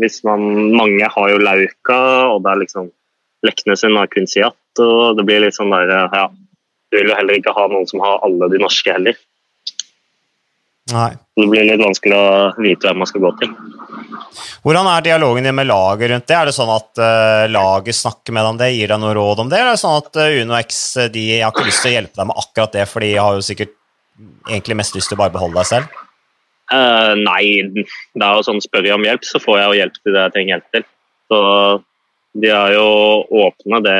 hvis 0.00 0.22
man, 0.24 0.46
Mange 0.76 1.08
har 1.12 1.32
jo 1.32 1.42
Lauka, 1.42 2.00
og 2.32 2.42
det 2.44 2.52
er 2.52 2.62
liksom 2.64 2.90
Leknes 3.44 3.82
sin 3.84 3.96
har 3.96 4.08
Quincyat. 4.08 4.56
og 4.80 5.16
Det 5.18 5.24
blir 5.28 5.44
litt 5.44 5.56
sånn 5.56 5.74
der, 5.74 5.92
ja, 6.12 6.28
Du 6.90 6.96
vil 6.96 7.10
jo 7.10 7.18
heller 7.18 7.36
ikke 7.36 7.52
ha 7.52 7.66
noen 7.68 7.86
som 7.86 8.00
har 8.00 8.22
alle 8.24 8.48
de 8.48 8.60
norske 8.62 8.92
heller. 8.92 9.16
Nei. 10.94 11.12
Det 11.36 11.46
blir 11.50 11.66
litt 11.66 11.82
vanskelig 11.82 12.14
å 12.14 12.26
vite 12.62 12.86
hvem 12.86 13.00
man 13.02 13.08
skal 13.10 13.24
gå 13.24 13.32
til. 13.40 13.54
Hvordan 14.62 14.86
er 14.90 15.02
dialogen 15.02 15.46
din 15.46 15.56
med 15.56 15.66
laget 15.66 16.12
rundt 16.12 16.28
det? 16.30 16.36
Er 16.36 16.48
det 16.48 16.54
sånn 16.54 16.70
at 16.70 17.00
uh, 17.02 17.46
laget 17.50 17.98
snakker 17.98 18.34
med 18.34 18.44
deg 18.44 18.52
om 18.52 18.60
det, 18.60 18.70
gir 18.76 18.92
deg 18.92 19.02
noe 19.02 19.16
råd 19.16 19.42
om 19.42 19.50
det? 19.50 19.58
Eller 19.58 19.72
er 19.72 19.78
det 19.78 19.82
sånn 19.82 19.98
at 19.98 20.20
uh, 20.20 20.38
Uno 20.42 20.56
X 20.60 20.80
de 21.14 21.26
har 21.40 21.50
ikke 21.50 21.66
lyst 21.66 21.82
til 21.82 21.90
å 21.90 21.96
hjelpe 21.96 22.20
deg 22.20 22.30
med 22.30 22.40
akkurat 22.42 22.78
det, 22.78 22.86
for 22.90 23.06
de 23.06 23.12
har 23.18 23.38
jo 23.38 23.46
sikkert 23.46 23.74
egentlig 24.46 24.78
mest 24.78 24.96
lyst 24.96 25.10
til 25.10 25.18
å 25.18 25.22
bare 25.24 25.34
beholde 25.34 25.58
deg 25.58 25.70
selv? 25.72 26.02
Uh, 26.70 27.14
nei, 27.18 27.42
det 27.74 28.22
er 28.22 28.38
jo 28.38 28.46
sånn 28.46 28.62
spør 28.62 28.86
jeg 28.86 28.96
om 28.96 29.06
hjelp, 29.06 29.26
så 29.26 29.42
får 29.42 29.60
jeg 29.60 29.68
jo 29.68 29.80
hjelp 29.80 30.00
til 30.00 30.16
det 30.16 30.24
jeg 30.24 30.34
trenger 30.36 30.54
hjelp 30.54 30.72
til. 30.76 30.88
Så 31.26 31.40
de 32.42 32.50
er 32.52 32.74
jo 32.76 32.88
åpne, 33.46 33.82
det 33.86 33.98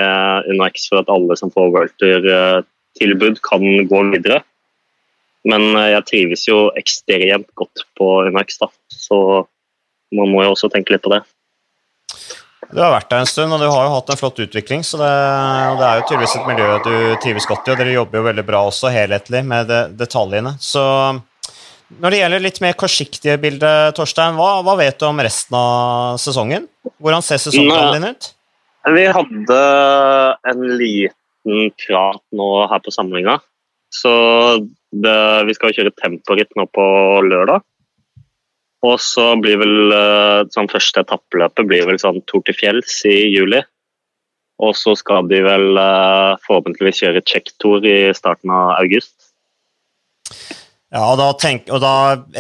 UnoX 0.53 0.91
for 0.91 1.03
at 1.03 1.13
alle 1.13 1.39
som 1.39 1.53
får 1.55 1.73
Worlter-tilbud, 1.75 3.41
kan 3.47 3.65
gå 3.91 4.03
videre. 4.15 4.43
Men 5.47 5.71
eh, 5.77 5.93
jeg 5.95 6.07
trives 6.11 6.47
jo 6.49 6.67
ekstremt 6.79 7.49
godt 7.59 7.87
på 7.99 8.11
under 8.27 8.59
da. 8.61 8.71
Så 8.93 9.19
man 10.15 10.31
må 10.31 10.45
jo 10.45 10.55
også 10.55 10.71
tenke 10.73 10.95
litt 10.95 11.05
på 11.05 11.13
det. 11.15 11.23
Du 12.67 12.81
har 12.83 12.91
vært 12.91 13.11
der 13.13 13.23
en 13.23 13.31
stund, 13.31 13.55
og 13.55 13.61
du 13.63 13.69
har 13.69 13.85
jo 13.87 13.95
hatt 13.95 14.09
en 14.11 14.19
flott 14.19 14.41
utvikling. 14.43 14.83
så 14.83 14.99
Det, 14.99 15.13
det 15.79 15.87
er 15.87 16.01
jo 16.01 16.07
tydeligvis 16.09 16.37
et 16.39 16.49
miljø 16.51 16.69
du 16.83 16.95
trives 17.23 17.47
godt 17.47 17.69
i, 17.69 17.75
og 17.75 17.81
dere 17.81 17.95
jobber 17.95 18.19
jo 18.19 18.27
veldig 18.27 18.45
bra 18.49 18.63
også 18.67 18.91
helhetlig 18.91 19.43
med 19.47 19.71
det, 19.71 19.83
detaljene. 20.01 20.57
Så 20.63 20.83
når 22.03 22.11
det 22.11 22.19
gjelder 22.19 22.43
litt 22.43 22.59
mer 22.65 22.75
kortsiktige 22.79 23.37
bilder, 23.39 23.93
Torstein, 23.95 24.35
hva, 24.39 24.57
hva, 24.67 24.75
vet 24.81 24.99
du 24.99 25.07
om 25.07 25.23
resten 25.23 25.55
av 25.59 26.19
sesongen? 26.19 26.67
Hvordan 26.99 27.23
ser 27.23 27.39
sesongen 27.39 27.95
din 27.95 28.09
ut? 28.11 28.33
Vi 28.97 29.05
hadde 29.15 29.61
en 30.51 30.67
liten 30.79 31.71
prat 31.87 32.23
nå 32.35 32.51
her 32.71 32.83
på 32.83 32.95
samlinga. 32.95 33.39
Så 33.93 34.13
det, 34.91 35.19
vi 35.49 35.55
skal 35.57 35.75
kjøre 35.77 35.95
temporitt 35.99 36.53
nå 36.59 36.67
på 36.73 36.87
lørdag. 37.27 37.65
Og 38.87 38.99
så 39.03 39.31
blir 39.41 39.59
vel 39.61 39.95
eh, 39.95 40.43
sånn 40.53 40.69
første 40.71 41.03
etappeløpet 41.03 41.69
blir 41.69 41.87
vel 41.89 41.99
sånn 42.01 42.21
Tour 42.29 42.45
til 42.47 42.57
fjells 42.59 43.01
i 43.09 43.17
juli. 43.33 43.63
Og 44.63 44.73
så 44.79 44.95
skal 44.97 45.29
de 45.31 45.41
vel 45.45 45.81
eh, 45.81 46.37
forhåpentligvis 46.47 47.03
kjøre 47.03 47.25
check-tour 47.27 47.85
i 47.89 47.99
starten 48.17 48.53
av 48.53 48.77
august. 48.77 49.15
Ja, 50.95 51.03
og 51.11 51.17
da, 51.19 51.31
tenk, 51.41 51.67
og 51.75 51.81
da 51.83 51.95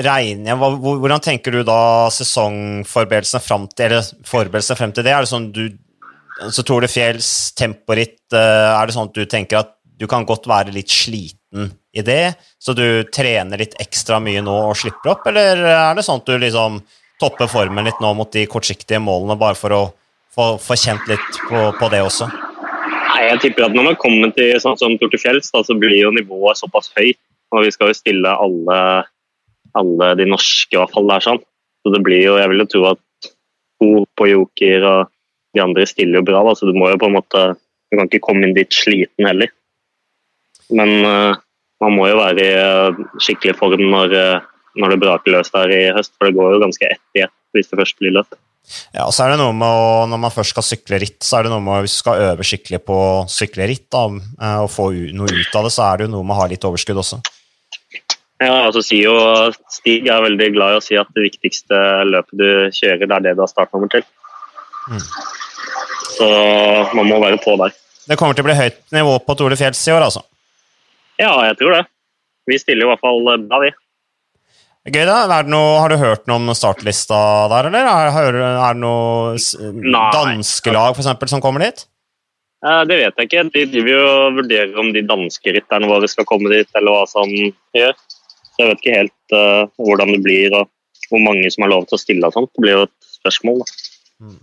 regner 0.06 0.52
jeg 0.52 0.76
Hvordan 0.80 1.22
tenker 1.22 1.52
du 1.52 1.64
da 1.66 2.06
sesongforberedelsene 2.14 3.42
frem 3.42 3.66
til, 3.72 3.90
eller 3.90 4.28
forberedelsene 4.28 4.78
frem 4.78 4.94
til 4.94 5.06
det? 5.06 5.12
Er 5.12 5.26
det 5.26 5.32
sånn 5.32 5.50
du 5.54 5.64
så 6.52 6.62
Tour 6.68 6.84
de 6.84 6.88
fjells, 6.92 7.30
temporitt, 7.56 8.20
eh, 8.36 8.68
er 8.76 8.86
det 8.86 8.94
sånn 8.94 9.08
at 9.08 9.16
du 9.16 9.24
tenker 9.24 9.62
at 9.62 9.72
du 9.96 10.06
kan 10.10 10.26
godt 10.28 10.48
være 10.48 10.74
litt 10.74 10.92
sliten 10.92 11.70
i 11.96 12.02
det, 12.04 12.36
så 12.60 12.74
du 12.76 13.04
trener 13.12 13.60
litt 13.60 13.76
ekstra 13.80 14.20
mye 14.20 14.42
nå 14.44 14.56
og 14.70 14.76
slipper 14.76 15.14
opp, 15.14 15.28
eller 15.30 15.62
er 15.64 15.96
det 15.96 16.04
sånn 16.04 16.20
at 16.20 16.28
du 16.28 16.36
liksom 16.42 16.80
topper 17.20 17.48
formen 17.48 17.86
litt 17.88 18.02
nå 18.04 18.12
mot 18.16 18.32
de 18.32 18.44
kortsiktige 18.50 19.00
målene, 19.00 19.38
bare 19.40 19.56
for 19.56 19.72
å 19.72 19.82
få, 20.36 20.56
få 20.60 20.76
kjent 20.76 21.08
litt 21.08 21.40
på, 21.48 21.62
på, 21.78 21.88
det 21.92 22.02
også? 22.04 22.28
Nei, 22.28 23.22
jeg 23.30 23.42
tipper 23.46 23.68
at 23.68 23.76
når 23.76 23.90
man 23.90 23.98
kommer 24.00 24.32
til 24.36 24.52
sånn 24.60 24.76
som 24.80 24.98
Tour 25.00 25.16
Fjells, 25.16 25.48
så 25.48 25.78
blir 25.80 25.96
jo 25.96 26.12
nivået 26.14 26.60
såpass 26.60 26.90
høyt. 26.98 27.18
Og 27.54 27.62
vi 27.62 27.72
skal 27.72 27.92
jo 27.92 27.96
stille 27.96 28.28
alle, 28.28 28.78
alle 29.78 30.08
de 30.18 30.26
norske, 30.28 30.74
i 30.74 30.80
hvert 30.80 30.92
fall 30.92 31.08
der 31.08 31.24
sånn. 31.24 31.38
Så 31.86 31.92
det 31.94 32.02
blir 32.02 32.24
jo 32.24 32.34
Jeg 32.40 32.50
vil 32.50 32.64
jo 32.64 32.70
tro 32.72 32.80
at 32.90 33.30
Coop 33.78 34.08
på 34.18 34.26
Joker 34.32 34.86
og 34.88 35.12
de 35.54 35.62
andre 35.62 35.86
stiller 35.88 36.18
jo 36.18 36.26
bra, 36.26 36.42
da, 36.44 36.56
så 36.58 36.66
du 36.68 36.74
må 36.76 36.90
jo 36.90 36.98
på 37.00 37.08
en 37.08 37.16
måte 37.16 37.42
Du 37.54 37.94
kan 37.94 38.08
ikke 38.10 38.24
komme 38.26 38.48
inn 38.48 38.56
dit 38.56 38.72
sliten 38.74 39.28
heller. 39.28 39.52
Men 40.74 40.92
uh, 41.06 41.36
man 41.82 41.94
må 41.94 42.08
jo 42.10 42.18
være 42.18 42.42
i 42.42 42.56
uh, 42.58 43.04
skikkelig 43.22 43.56
form 43.58 43.84
når, 43.92 44.16
uh, 44.16 44.48
når 44.80 44.94
det 44.94 45.02
braker 45.04 45.36
løs 45.36 45.52
der 45.54 45.74
i 45.74 45.84
høst, 45.96 46.14
for 46.16 46.28
det 46.28 46.36
går 46.38 46.56
jo 46.56 46.64
ganske 46.64 46.90
ett 46.90 47.18
i 47.18 47.24
ett 47.26 47.34
hvis 47.56 47.70
det 47.70 47.78
først 47.78 47.96
blir 48.02 48.12
løp. 48.12 48.34
Ja, 48.90 49.06
og 49.06 49.12
så 49.14 49.24
er 49.24 49.32
det 49.32 49.38
noe 49.38 49.54
med 49.54 49.70
å, 49.70 50.04
Når 50.10 50.18
man 50.18 50.32
først 50.34 50.50
skal 50.52 50.64
sykle 50.66 50.98
ritt, 51.00 51.20
så 51.22 51.38
er 51.38 51.46
det 51.46 51.52
noe 51.52 51.62
med 51.62 51.84
hvis 51.84 51.94
du 51.94 52.00
skal 52.02 52.24
øve 52.32 52.44
skikkelig 52.44 52.80
på 52.84 52.96
å 52.98 53.12
sykle 53.30 53.68
ritt 53.70 53.86
da, 53.94 54.02
og 54.58 54.68
få 54.74 54.90
noe 55.14 55.30
ut 55.30 55.56
av 55.56 55.68
det, 55.68 55.72
så 55.72 55.86
er 55.86 56.00
det 56.00 56.08
jo 56.08 56.12
noe 56.16 56.26
med 56.26 56.34
å 56.34 56.40
ha 56.40 56.48
litt 56.50 56.66
overskudd 56.66 57.00
også. 57.00 57.20
Ja, 58.42 58.66
altså 58.66 58.82
sier 58.84 59.06
jo 59.06 59.16
Stig 59.72 60.10
er 60.12 60.24
veldig 60.26 60.50
glad 60.52 60.74
i 60.74 60.80
å 60.80 60.84
si 60.84 60.98
at 61.00 61.08
det 61.16 61.24
viktigste 61.30 61.78
løpet 62.10 62.36
du 62.36 62.48
kjører, 62.74 63.06
det 63.06 63.16
er 63.16 63.26
det 63.30 63.36
du 63.38 63.44
har 63.46 63.52
startnummer 63.54 63.94
til. 63.94 64.04
Mm. 64.90 65.02
Så 66.18 66.28
man 66.98 67.08
må 67.08 67.20
være 67.22 67.40
på 67.42 67.56
der. 67.62 67.72
Det 68.06 68.18
kommer 68.18 68.36
til 68.36 68.44
å 68.44 68.50
bli 68.50 68.58
høyt 68.58 68.82
nivå 68.94 69.16
på 69.24 69.38
Tour 69.38 69.54
de 69.54 69.58
Fjells 69.58 69.80
i 69.88 69.94
år, 69.94 70.04
altså? 70.10 70.26
Ja, 71.20 71.32
jeg 71.48 71.58
tror 71.60 71.76
det. 71.78 71.82
Vi 72.46 72.58
stiller 72.60 72.86
i 72.86 72.90
hvert 72.92 73.02
fall 73.02 73.24
bra, 73.24 73.60
vi. 73.64 73.72
Gøy, 74.86 75.02
da. 75.08 75.40
Noe, 75.50 75.80
har 75.82 75.90
du 75.90 75.98
hørt 75.98 76.28
noe 76.30 76.38
om 76.38 76.54
startlista 76.54 77.18
der, 77.50 77.72
eller? 77.72 77.88
Er, 77.90 78.36
er 78.38 78.76
det 78.76 78.82
noen 78.84 79.96
danske 80.14 80.74
lag 80.74 80.92
for 80.94 81.02
eksempel, 81.02 81.30
som 81.32 81.42
kommer 81.42 81.64
dit? 81.66 81.82
Eh, 82.64 82.82
det 82.88 83.00
vet 83.00 83.18
jeg 83.18 83.28
ikke. 83.28 83.44
De 83.54 83.64
driver 83.72 83.92
jo 83.92 84.04
og 84.06 84.38
vurderer 84.40 84.78
om 84.80 84.92
de 84.94 85.02
danske 85.06 85.56
rytterne 85.56 85.90
våre 85.90 86.08
skal 86.10 86.28
komme 86.28 86.52
dit, 86.54 86.70
eller 86.78 86.94
hva 86.94 87.04
som 87.10 87.34
gjør. 87.76 87.98
Så 88.46 88.62
jeg 88.62 88.70
vet 88.70 88.82
ikke 88.82 88.98
helt 89.00 89.36
uh, 89.36 89.66
hvordan 89.82 90.14
det 90.14 90.22
blir, 90.24 90.54
og 90.56 91.10
hvor 91.10 91.20
mange 91.20 91.50
som 91.52 91.66
har 91.66 91.74
lov 91.74 91.88
til 91.90 91.98
å 91.98 92.00
stille 92.00 92.30
og 92.30 92.36
sånt. 92.38 92.52
Det 92.54 92.62
blir 92.64 92.78
jo 92.78 92.86
et 92.86 93.10
spørsmål, 93.18 93.60
da. 93.60 93.90
Mm. 94.22 94.38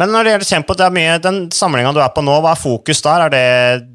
Men 0.00 0.12
når 0.12 0.24
det 0.24 0.32
gjelder 0.32 0.48
tempo, 0.48 0.76
det 0.78 0.84
er 0.86 0.94
mye, 0.94 1.16
den 1.22 1.40
samlinga 1.52 1.92
du 1.92 2.00
er 2.00 2.12
på 2.14 2.24
nå, 2.24 2.38
hva 2.44 2.54
er 2.54 2.60
fokus 2.60 3.02
der? 3.04 3.26
Er 3.26 3.32
det, 3.32 3.46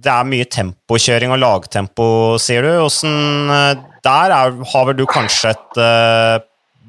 det, 0.05 0.11
er 0.13 0.29
mye 0.29 0.49
tempokjøring 0.53 1.33
og 1.33 1.41
lagtempo, 1.41 2.09
sier 2.41 2.67
du. 2.67 2.73
Hvordan, 2.83 3.55
eh, 3.55 3.85
der 4.05 4.35
er, 4.35 4.59
har 4.73 4.87
vel 4.89 4.99
du 4.99 5.07
kanskje 5.09 5.55
et 5.55 5.79
uh, 5.81 6.37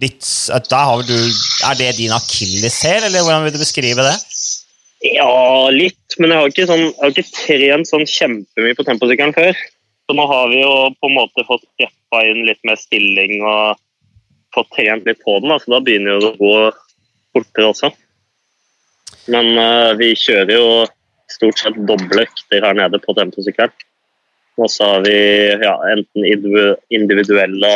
litt 0.03 0.29
der 0.71 0.85
har 0.91 1.03
du, 1.03 1.17
Er 1.67 1.79
det 1.79 1.97
din 1.99 2.15
akilleshæl, 2.15 3.09
eller 3.09 3.25
hvordan 3.25 3.47
vil 3.47 3.57
du 3.57 3.63
beskrive 3.63 4.05
det? 4.07 4.15
Ja, 5.05 5.69
litt. 5.71 6.19
Men 6.19 6.33
jeg 6.33 6.41
har 6.41 6.53
ikke, 6.53 6.69
sånn, 6.69 6.87
jeg 6.89 7.03
har 7.03 7.15
ikke 7.15 7.35
trent 7.35 7.91
sånn 7.91 8.07
kjempemye 8.07 8.79
på 8.79 8.87
temposykkelen 8.87 9.35
før. 9.37 9.59
Så 10.09 10.17
nå 10.17 10.25
har 10.31 10.49
vi 10.51 10.63
jo 10.63 10.73
på 10.99 11.11
en 11.11 11.19
måte 11.19 11.45
fått 11.47 11.67
greppa 11.79 12.23
inn 12.27 12.47
litt 12.49 12.61
mer 12.67 12.79
stilling 12.81 13.43
og 13.45 13.79
fått 14.57 14.71
trent 14.75 15.07
litt 15.07 15.21
på 15.25 15.37
den. 15.39 15.53
Da. 15.53 15.59
Så 15.63 15.75
da 15.75 15.83
begynner 15.85 16.19
det 16.19 16.33
å 16.33 16.39
gå 16.41 16.55
fortere 17.37 17.73
også. 17.73 17.93
Men 19.33 19.53
uh, 19.59 19.93
vi 19.99 20.15
kjører 20.17 20.55
jo 20.55 20.69
stort 21.29 21.61
sett 21.61 21.77
doble 21.89 22.25
økter 22.25 22.65
her 22.65 22.77
nede 22.79 23.01
på 23.03 23.15
temposykkelen. 23.17 23.75
Og 24.59 24.71
så 24.73 24.89
har 24.95 25.05
vi 25.05 25.19
ja, 25.63 25.75
enten 25.93 26.25
individuelle 26.91 27.73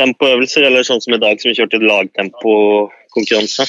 tempoøvelser, 0.00 0.64
eller 0.70 0.86
sånn 0.86 1.02
som 1.04 1.16
i 1.16 1.20
dag, 1.20 1.36
som 1.40 1.50
vi 1.50 1.58
kjørte 1.58 1.82
lagtempokonkurranse. 1.82 3.66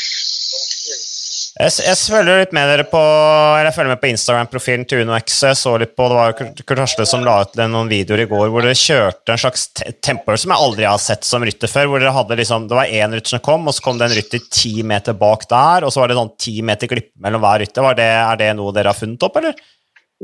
Jeg, 1.56 1.72
jeg 1.86 1.96
følger 2.12 2.42
litt 2.42 2.52
med 2.52 2.68
dere 2.68 2.84
på 2.92 3.00
eller 3.00 3.70
jeg 3.70 3.76
følger 3.78 3.94
med 3.94 4.00
på 4.02 4.10
Instagram-profilen 4.10 4.82
til 4.92 5.06
UnoX. 5.06 5.38
Jeg 5.48 5.56
så 5.56 5.78
litt 5.80 5.94
på, 5.96 6.08
Det 6.12 6.18
var 6.18 6.34
Kurt 6.36 6.82
Hasle 6.82 7.06
som 7.08 7.24
la 7.24 7.38
ut 7.46 7.56
noen 7.62 7.88
videoer 7.88 8.26
i 8.26 8.28
går 8.28 8.52
hvor 8.52 8.66
dere 8.66 8.76
kjørte 8.76 9.32
en 9.32 9.40
slags 9.40 9.70
temper 10.04 10.36
som 10.42 10.52
jeg 10.52 10.66
aldri 10.66 10.84
har 10.84 11.00
sett 11.00 11.24
som 11.24 11.46
rytter 11.48 11.72
før. 11.72 11.88
hvor 11.94 12.04
dere 12.04 12.12
hadde 12.18 12.36
liksom, 12.42 12.68
Det 12.68 12.76
var 12.76 12.92
én 12.92 13.16
rytter 13.16 13.38
som 13.38 13.44
kom, 13.46 13.70
og 13.72 13.78
så 13.78 13.86
kom 13.88 14.02
det 14.02 14.10
en 14.10 14.18
rytter 14.18 14.44
ti 14.52 14.74
meter 14.84 15.16
bak 15.16 15.48
der. 15.48 15.88
Og 15.88 15.96
så 15.96 16.04
var 16.04 16.12
det 16.12 16.20
sånn 16.20 16.36
ti 16.36 16.58
meter 16.60 16.92
glipp 16.92 17.14
mellom 17.24 17.48
hver 17.48 17.64
rytter. 17.64 17.90
Det, 18.04 18.12
er 18.26 18.44
det 18.44 18.52
noe 18.60 18.76
dere 18.76 18.92
har 18.92 19.00
funnet 19.00 19.24
opp, 19.24 19.40
eller? 19.40 19.56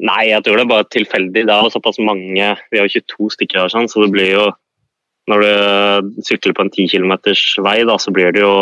Nei, 0.03 0.21
jeg 0.33 0.43
tror 0.43 0.59
det 0.59 0.67
er 0.67 0.75
bare 0.75 0.91
tilfeldig. 0.91 1.47
Det 1.47 1.55
er 1.55 1.71
såpass 1.71 2.03
mange 2.03 2.53
Vi 2.75 2.79
har 2.79 2.91
jo 2.91 3.00
22 3.07 3.31
stykker 3.39 3.63
her, 3.63 3.71
sånn, 3.71 3.88
så 3.88 4.03
det 4.03 4.11
blir 4.11 4.35
jo 4.35 4.51
Når 5.31 5.47
du 5.47 6.23
sykler 6.27 6.59
på 6.59 6.67
en 6.67 6.75
10 6.75 6.91
km 6.91 7.13
vei, 7.63 7.81
da, 7.88 7.95
så 7.95 8.11
blir 8.11 8.35
det 8.35 8.43
jo 8.43 8.55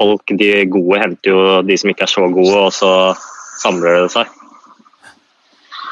folk, 0.00 0.36
de 0.40 0.52
gode 0.72 1.00
henter 1.02 1.32
jo 1.34 1.62
de 1.66 1.78
som 1.80 1.92
ikke 1.92 2.06
er 2.08 2.14
så 2.16 2.26
gode, 2.32 2.66
og 2.66 2.74
så 2.74 2.92
samler 3.60 4.06
det 4.06 4.12
seg. 4.16 4.36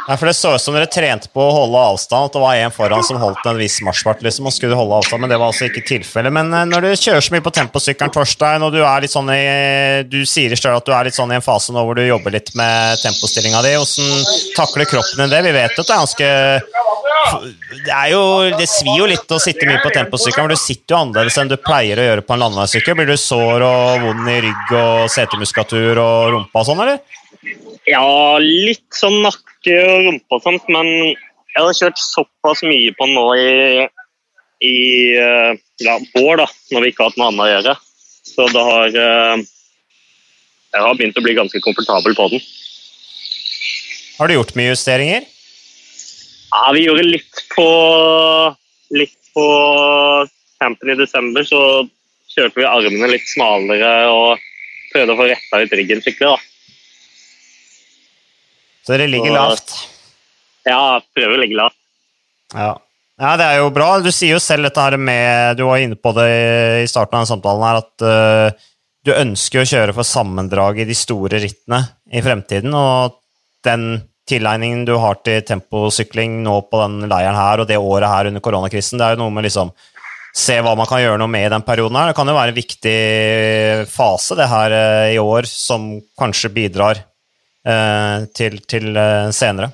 Nei, 0.09 0.17
for 0.17 0.25
Det 0.25 0.33
så 0.39 0.55
ut 0.55 0.63
som 0.63 0.73
dere 0.73 0.89
trente 0.89 1.29
på 1.29 1.43
å 1.45 1.53
holde 1.53 1.81
avstand, 1.91 2.31
at 2.31 2.37
det 2.39 2.41
var 2.41 2.57
en 2.57 2.73
foran 2.73 3.05
som 3.05 3.19
holdt 3.21 3.45
en 3.45 3.59
viss 3.61 3.77
marsjfart, 3.85 4.23
liksom, 4.25 4.47
og 4.49 4.55
skulle 4.57 4.79
holde 4.79 4.97
avstand, 4.97 5.21
men 5.21 5.29
det 5.29 5.37
var 5.37 5.53
altså 5.53 5.67
ikke 5.69 5.85
tilfellet. 5.91 6.33
Men 6.33 6.49
eh, 6.57 6.65
når 6.71 6.87
du 6.87 6.89
kjører 6.95 7.27
så 7.27 7.35
mye 7.35 7.45
på 7.45 7.53
temposykkelen, 7.59 8.15
Torstein, 8.15 8.65
og 8.65 8.73
du 8.73 8.81
er 8.81 9.05
litt 9.05 9.13
sånn 9.13 9.29
i, 9.35 9.43
du 10.09 10.23
sier 10.25 10.57
selv 10.57 10.81
at 10.81 10.89
du 10.89 10.95
er 10.97 11.11
litt 11.11 11.19
sånn 11.19 11.35
i 11.35 11.37
en 11.37 11.45
fase 11.45 11.77
nå 11.77 11.85
hvor 11.85 11.99
du 11.99 12.07
jobber 12.07 12.33
litt 12.39 12.55
med 12.57 13.03
tempostillinga 13.05 13.61
di, 13.67 13.75
hvordan 13.77 14.25
takler 14.57 14.89
kroppen 14.89 15.27
din 15.27 15.35
det? 15.35 15.45
Vi 15.45 15.57
vet 15.59 15.77
at 15.77 15.85
det 15.85 15.93
er 15.93 16.07
ganske 16.07 16.88
det, 17.85 17.93
er 17.93 18.11
jo, 18.13 18.23
det 18.59 18.67
svir 18.71 18.99
jo 19.01 19.07
litt 19.11 19.35
å 19.35 19.41
sitte 19.43 19.67
mye 19.69 19.81
på 19.83 19.93
temposykkelen, 19.95 20.49
men 20.49 20.57
du 20.57 20.61
sitter 20.61 20.95
jo 20.95 21.01
annerledes 21.03 21.39
enn 21.41 21.51
du 21.51 21.57
pleier 21.61 22.01
å 22.01 22.07
gjøre 22.09 22.25
på 22.27 22.35
en 22.35 22.43
landeveissykkel. 22.45 22.97
Blir 22.99 23.11
du 23.11 23.17
sår 23.21 23.65
og 23.67 24.05
vond 24.07 24.33
i 24.33 24.39
rygg 24.45 24.75
og 24.79 25.07
setemuskulatur 25.13 26.01
og 26.03 26.35
rumpa 26.35 26.63
og 26.63 26.69
sånn, 26.69 26.83
eller? 26.85 27.01
Ja, 27.89 28.05
litt 28.43 28.87
sånn 28.97 29.21
nakke 29.25 29.77
og 29.85 30.09
rumpe 30.09 30.39
og 30.39 30.45
sånt, 30.45 30.69
men 30.73 30.91
jeg 31.59 31.65
har 31.65 31.79
kjørt 31.81 32.03
såpass 32.03 32.63
mye 32.67 32.93
på 32.99 33.09
nå 33.11 33.27
i, 33.41 33.53
i 34.65 34.77
eh, 35.19 35.53
ja, 35.85 35.97
vår, 36.15 36.43
da, 36.43 36.47
når 36.75 36.85
vi 36.85 36.93
ikke 36.93 37.05
har 37.05 37.13
hatt 37.13 37.21
noe 37.21 37.31
annet 37.33 37.45
å 37.47 37.53
gjøre. 37.53 37.75
Så 38.29 38.47
det 38.53 38.63
har 38.69 39.01
eh, 39.03 39.47
Jeg 40.69 40.85
har 40.85 40.99
begynt 40.99 41.17
å 41.19 41.25
bli 41.25 41.35
ganske 41.35 41.61
komfortabel 41.65 42.15
på 42.15 42.29
den. 42.35 42.45
Har 44.19 44.29
du 44.29 44.35
gjort 44.37 44.55
mye 44.59 44.73
justeringer? 44.75 45.27
Ja, 46.59 46.73
vi 46.75 46.87
gjorde 46.89 47.05
litt 47.07 47.45
på 47.55 47.69
litt 48.99 49.31
på 49.35 49.47
campen 50.59 50.91
i 50.91 50.97
desember. 50.99 51.47
Så 51.47 51.61
kjørte 52.35 52.59
vi 52.59 52.67
armene 52.67 53.11
litt 53.13 53.29
smalere 53.31 53.93
og 54.11 54.43
prøvde 54.93 55.15
å 55.15 55.21
få 55.21 55.29
retta 55.31 55.63
ut 55.63 55.77
ryggen 55.79 56.03
skikkelig. 56.03 56.35
da. 56.35 56.39
Så 58.83 58.97
dere 58.97 59.07
ligger 59.13 59.37
lavt? 59.37 59.77
Ja, 60.67 60.99
prøver 61.15 61.37
å 61.37 61.41
ligge 61.45 61.59
lavt. 61.61 61.79
Ja. 62.55 62.73
ja. 63.21 63.33
det 63.39 63.47
er 63.47 63.63
jo 63.63 63.71
bra. 63.75 63.93
Du 64.03 64.11
sier 64.11 64.35
jo 64.35 64.43
selv 64.43 64.67
dette 64.67 64.83
her 64.83 64.97
med 64.97 65.59
Du 65.61 65.67
var 65.69 65.83
inne 65.85 65.99
på 66.01 66.15
det 66.17 66.29
i 66.83 66.91
starten 66.91 67.15
av 67.15 67.21
denne 67.21 67.31
samtalen 67.31 67.67
her, 67.69 67.83
at 67.85 68.07
uh, 68.09 68.69
du 69.07 69.15
ønsker 69.15 69.63
å 69.63 69.69
kjøre 69.69 69.95
for 69.97 70.09
sammendrag 70.09 70.83
i 70.83 70.89
de 70.89 70.97
store 70.97 71.41
rittene 71.45 71.85
i 72.11 72.25
fremtiden. 72.25 72.75
Og 72.75 73.21
den 73.69 73.91
tilegningen 74.29 74.85
du 74.89 74.95
har 75.01 75.21
til 75.25 75.43
temposykling 75.47 76.43
nå 76.45 76.61
på 76.71 76.83
den 76.85 77.09
leiren 77.11 77.39
her 77.39 77.63
og 77.63 77.69
det 77.71 77.79
året 77.81 78.09
her 78.11 78.31
under 78.31 78.45
koronakrisen, 78.45 79.01
det 79.01 79.07
er 79.07 79.17
jo 79.17 79.25
noe 79.25 79.35
med 79.35 79.49
liksom 79.49 79.73
se 80.39 80.59
hva 80.63 80.75
man 80.79 80.87
kan 80.89 81.01
gjøre 81.03 81.19
noe 81.21 81.31
med 81.31 81.47
i 81.47 81.53
den 81.53 81.65
perioden. 81.67 81.97
her. 81.99 82.11
Det 82.11 82.19
kan 82.19 82.29
jo 82.29 82.37
være 82.37 82.55
en 82.55 82.59
viktig 82.59 82.99
fase 83.91 84.37
det 84.39 84.49
her 84.51 84.75
eh, 84.77 85.17
i 85.17 85.19
år, 85.19 85.49
som 85.51 85.91
kanskje 86.19 86.53
bidrar 86.55 87.01
eh, 87.01 88.29
til, 88.37 88.61
til 88.69 88.93
eh, 88.95 89.31
senere. 89.35 89.73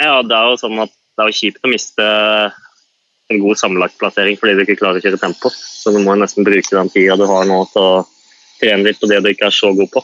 Ja, 0.00 0.20
det 0.22 0.36
er 0.36 0.52
jo 0.52 0.60
sånn 0.60 0.78
at 0.84 0.92
det 0.92 1.24
er 1.24 1.32
jo 1.32 1.38
kjipt 1.40 1.66
å 1.66 1.72
miste 1.72 2.06
en 3.30 3.42
god 3.42 3.58
sammenlagtplassering 3.60 4.38
fordi 4.40 4.56
du 4.56 4.62
ikke 4.64 4.78
klarer 4.80 5.00
å 5.00 5.04
kjøre 5.04 5.20
tempo. 5.20 5.50
Så 5.52 5.92
du 5.94 6.00
må 6.04 6.16
nesten 6.18 6.46
bruke 6.46 6.76
den 6.76 6.92
tida 6.92 7.18
du 7.18 7.26
har 7.30 7.44
nå 7.48 7.60
til 7.72 7.82
å 7.82 8.06
trene 8.60 8.86
litt 8.86 9.00
på 9.00 9.08
det 9.10 9.20
du 9.24 9.30
ikke 9.32 9.48
er 9.50 9.56
så 9.56 9.72
god 9.76 9.90
på. 9.92 10.02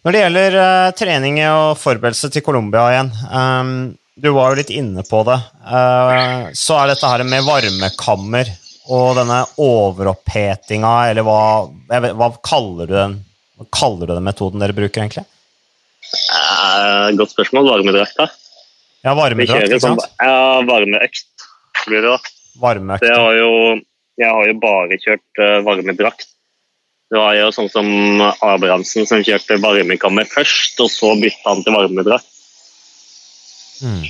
Når 0.00 0.16
det 0.16 0.20
gjelder 0.22 0.54
uh, 0.56 0.90
trening 0.96 1.38
og 1.44 1.74
forberedelse 1.76 2.30
til 2.32 2.44
Colombia 2.44 2.86
igjen, 2.88 3.10
um, 3.36 3.72
du 4.16 4.30
var 4.32 4.52
jo 4.52 4.60
litt 4.62 4.72
inne 4.72 5.04
på 5.04 5.20
det, 5.28 5.36
uh, 5.68 6.48
så 6.56 6.78
er 6.80 6.92
dette 6.94 7.10
her 7.10 7.24
med 7.28 7.44
varmekammer 7.44 8.48
og 8.90 9.18
denne 9.18 9.42
overopphetinga, 9.60 10.94
eller 11.10 11.26
hva, 11.26 11.42
vet, 11.92 12.16
hva 12.16 12.30
kaller 12.40 12.88
du 12.88 12.96
den 12.96 13.18
hva 13.60 13.66
kaller 13.76 14.08
du 14.08 14.14
den 14.16 14.24
metoden 14.24 14.62
dere 14.64 14.72
bruker, 14.72 15.02
egentlig? 15.04 15.26
Uh, 16.32 17.12
godt 17.20 17.34
spørsmål. 17.34 17.68
Varmedrakt, 17.68 18.16
da. 18.16 18.30
Ja, 19.04 19.12
varmedrakt, 19.18 19.68
ikke 19.68 19.82
sant? 19.84 20.00
Sånn, 20.00 20.16
ja, 20.24 20.62
varmeøkt 20.64 21.44
blir 21.84 22.00
det 22.00 22.14
da. 22.14 22.34
Varmeøkt. 22.62 23.04
Det 23.04 23.12
har 23.20 23.36
jo, 23.36 23.50
jeg 24.16 24.32
har 24.32 24.48
jo 24.48 24.56
bare 24.64 25.00
kjørt 25.04 25.42
varmedrakt. 25.68 26.30
Det 27.10 27.18
var 27.18 27.34
jo 27.34 27.48
sånn 27.50 27.70
som 27.72 27.86
Abrahamsen 28.22 29.06
som 29.08 29.22
kjørte 29.26 29.58
varmekammer 29.58 30.28
først, 30.30 30.78
og 30.78 30.90
så 30.92 31.10
bytta 31.18 31.48
han 31.48 31.64
til 31.66 31.74
varmedrakt. 31.74 32.28
Mm. 33.82 34.04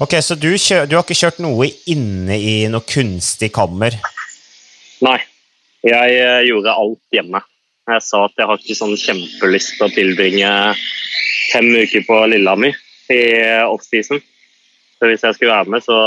Ok, 0.00 0.14
Så 0.22 0.34
du, 0.38 0.54
kjør, 0.56 0.86
du, 0.88 0.96
har 0.96 1.04
ikke 1.04 1.18
kjørt 1.18 1.42
noe 1.42 1.68
inne 1.90 2.38
i 2.38 2.54
noe 2.70 2.86
kunstig 2.88 3.52
kammer? 3.54 3.98
Nei. 5.04 5.18
Jeg 5.84 6.16
uh, 6.24 6.40
gjorde 6.48 6.72
alt 6.72 7.02
hjemme. 7.12 7.42
Jeg 7.92 8.04
sa 8.06 8.22
at 8.24 8.40
jeg 8.40 8.48
har 8.48 8.62
ikke 8.62 8.78
sånn 8.78 8.96
kjempelyst 8.96 9.74
til 9.76 9.84
å 9.84 9.92
tilbringe 9.92 10.52
fem 11.52 11.68
uker 11.76 12.06
på 12.06 12.22
Lillehammer 12.32 12.78
i 13.12 13.20
offseason. 13.68 14.22
Så 14.96 15.10
hvis 15.10 15.26
jeg 15.26 15.36
skulle 15.36 15.52
være 15.52 15.74
med, 15.74 15.84
så 15.84 15.98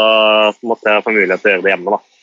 måtte 0.66 0.96
jeg 0.96 1.06
få 1.06 1.14
mulighet 1.14 1.44
til 1.44 1.52
å 1.52 1.54
gjøre 1.54 1.68
det 1.68 1.74
hjemme. 1.76 1.94
da. 1.94 2.17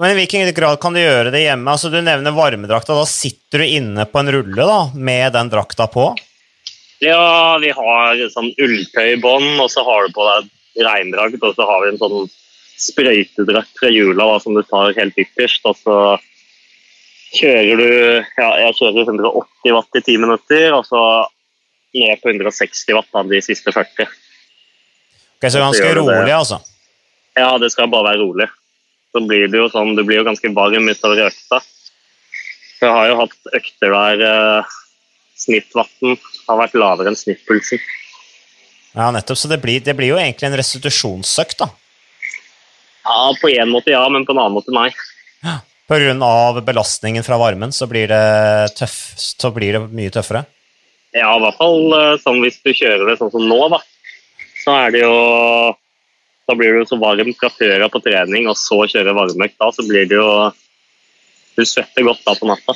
Men 0.00 0.14
I 0.14 0.16
hvilken 0.16 0.48
grad 0.56 0.78
kan 0.80 0.94
du 0.96 1.00
gjøre 1.02 1.28
det 1.32 1.42
hjemme? 1.44 1.68
Altså, 1.68 1.90
Du 1.92 1.98
nevner 2.00 2.32
varmedrakta. 2.32 2.96
Da 2.96 3.04
sitter 3.08 3.60
du 3.60 3.66
inne 3.68 4.06
på 4.08 4.22
en 4.22 4.32
rulle 4.32 4.64
da, 4.64 4.78
med 4.96 5.34
den 5.36 5.50
drakta 5.52 5.90
på? 5.92 6.06
Ja, 7.04 7.58
vi 7.60 7.68
har 7.72 8.22
sånn 8.32 8.48
ulltøybånd, 8.60 9.60
og 9.60 9.68
så 9.72 9.84
har 9.84 10.06
du 10.06 10.14
på 10.16 10.24
deg 10.24 10.48
regndrakt, 10.84 11.44
og 11.44 11.52
så 11.56 11.66
har 11.68 11.84
vi 11.84 11.90
en 11.92 12.00
sånn 12.00 12.30
sprøytedrakt 12.80 13.76
fra 13.76 13.90
jula 13.92 14.26
da, 14.32 14.38
som 14.40 14.56
du 14.56 14.62
tar 14.64 14.96
helt 14.96 15.20
ytterst. 15.20 15.64
og 15.68 15.76
så 15.80 15.96
kjører 17.36 17.76
du 17.78 17.90
ja, 17.90 18.48
Jeg 18.64 18.76
kjører 18.80 19.04
180 19.04 19.76
watt 19.76 20.00
i 20.00 20.02
10 20.04 20.22
minutter, 20.24 20.66
og 20.76 20.88
så 20.88 21.02
ned 21.96 22.22
på 22.22 22.32
160 22.32 22.96
watt 22.96 23.20
av 23.20 23.28
de 23.28 23.42
siste 23.44 23.72
40. 23.72 24.08
Ok, 25.40 25.48
Så 25.48 25.60
ganske 25.60 25.92
rolig, 25.96 26.32
altså? 26.32 26.60
Ja, 27.36 27.52
det 27.60 27.72
skal 27.72 27.92
bare 27.92 28.14
være 28.14 28.24
rolig. 28.24 28.48
Så 29.10 29.22
blir 29.26 29.48
det 29.50 29.58
jo 29.58 29.68
sånn, 29.72 29.96
Du 29.98 30.04
blir 30.06 30.20
jo 30.20 30.26
ganske 30.28 30.52
varm 30.54 30.88
utover 30.88 31.24
økta. 31.26 31.60
Jeg 32.80 32.92
har 32.94 33.08
jo 33.10 33.16
hatt 33.18 33.56
økter 33.58 33.92
der 33.92 34.22
eh, 34.24 34.76
snittvann 35.36 36.16
har 36.46 36.60
vært 36.62 36.76
lavere 36.78 37.10
enn 37.10 37.18
snittpulsen. 37.18 37.82
Ja, 38.94 39.10
nettopp. 39.14 39.38
Så 39.38 39.50
det 39.50 39.60
blir, 39.62 39.82
det 39.84 39.94
blir 39.98 40.14
jo 40.14 40.20
egentlig 40.20 40.48
en 40.48 40.56
restitusjonsøkt, 40.58 41.60
da? 41.60 41.68
Ja, 43.04 43.18
på 43.40 43.50
en 43.52 43.72
måte 43.72 43.92
ja, 43.92 44.00
men 44.12 44.24
på 44.26 44.34
en 44.34 44.40
annen 44.40 44.56
måte 44.56 44.74
nei. 44.74 44.88
Ja. 45.44 45.60
Pga. 45.90 46.62
belastningen 46.62 47.24
fra 47.26 47.36
varmen 47.40 47.72
så 47.74 47.88
blir, 47.90 48.06
det 48.08 48.76
tøff, 48.78 49.12
så 49.18 49.50
blir 49.50 49.74
det 49.74 49.80
mye 49.90 50.12
tøffere? 50.14 50.44
Ja, 51.10 51.32
i 51.34 51.42
hvert 51.42 51.58
fall 51.58 52.18
sånn 52.22 52.38
hvis 52.44 52.60
du 52.62 52.70
kjører 52.70 53.08
det 53.10 53.16
sånn 53.18 53.32
som 53.34 53.48
nå, 53.50 53.58
da. 53.72 53.80
Så 54.62 54.76
er 54.76 54.94
det 54.94 55.00
jo 55.02 55.14
Da 56.50 56.56
blir 56.58 56.74
du 56.74 56.86
så 56.88 56.96
varm 56.98 57.28
fra 57.38 57.48
før 57.54 57.84
av 57.86 57.92
på 57.94 58.00
trening, 58.02 58.48
og 58.50 58.56
så 58.58 58.82
kjører 58.90 59.14
varmeøkt 59.14 59.54
da, 59.60 59.68
så 59.70 59.84
blir 59.86 60.08
det 60.10 60.18
jo 60.18 60.30
Du 61.54 61.62
svetter 61.66 62.02
godt 62.06 62.24
da 62.26 62.34
på 62.34 62.48
natta. 62.48 62.74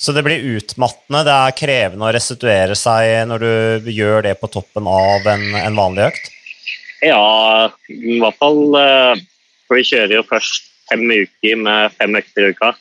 Så 0.00 0.14
det 0.16 0.24
blir 0.24 0.42
utmattende? 0.56 1.20
Det 1.28 1.34
er 1.36 1.56
krevende 1.58 2.06
å 2.08 2.12
restituere 2.16 2.76
seg 2.78 3.28
når 3.28 3.42
du 3.44 3.90
gjør 3.92 4.24
det 4.24 4.32
på 4.40 4.48
toppen 4.50 4.88
av 4.88 5.26
en, 5.28 5.44
en 5.60 5.76
vanlig 5.76 6.06
økt? 6.08 6.30
Ja, 7.04 7.68
i 7.92 8.16
hvert 8.22 8.38
fall. 8.40 8.62
Eh, 8.80 9.20
for 9.68 9.78
vi 9.78 9.84
kjører 9.90 10.16
jo 10.16 10.24
først 10.30 10.70
fem 10.88 11.04
uker 11.04 11.60
med 11.60 11.94
fem 11.98 12.16
økter 12.16 12.48
i 12.48 12.54
uka. 12.56 12.72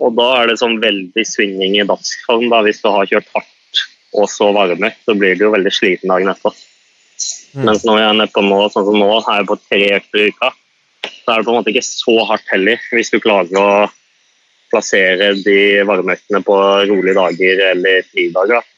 Og 0.00 0.16
da 0.16 0.30
er 0.38 0.50
det 0.50 0.58
sånn 0.62 0.80
veldig 0.80 1.26
svinging 1.28 1.76
i 1.78 1.86
dagsform. 1.86 2.48
da, 2.48 2.62
Hvis 2.64 2.80
du 2.80 2.88
har 2.90 3.10
kjørt 3.10 3.30
hardt 3.36 3.84
og 4.16 4.26
så 4.32 4.50
varme, 4.56 4.94
så 5.04 5.14
blir 5.14 5.36
du 5.36 5.46
jo 5.46 5.54
veldig 5.54 5.74
sliten 5.74 6.10
dagen 6.10 6.32
etterpå. 6.32 6.54
Mm. 7.54 7.64
Mens 7.68 7.84
når 7.86 8.00
jeg 8.00 8.08
er 8.08 8.18
nedpå 8.20 8.42
nå, 8.46 8.58
sånn 8.72 8.88
som 8.88 8.98
nå, 9.00 9.08
er 9.20 9.40
jeg 9.40 9.48
på 9.50 9.58
tre 9.60 9.80
økter 9.98 10.22
i 10.22 10.26
uka, 10.30 10.50
så 11.06 11.32
er 11.32 11.40
det 11.40 11.46
på 11.46 11.52
en 11.52 11.58
måte 11.58 11.72
ikke 11.72 11.86
så 11.86 12.16
hardt 12.28 12.52
heller, 12.52 12.82
hvis 12.94 13.12
du 13.12 13.18
klarer 13.22 13.60
å 13.60 13.70
plassere 14.70 15.32
de 15.42 15.60
varmeøktene 15.86 16.42
på 16.46 16.58
rolige 16.90 17.16
dager 17.18 17.64
eller 17.70 18.04
fridager. 18.10 18.68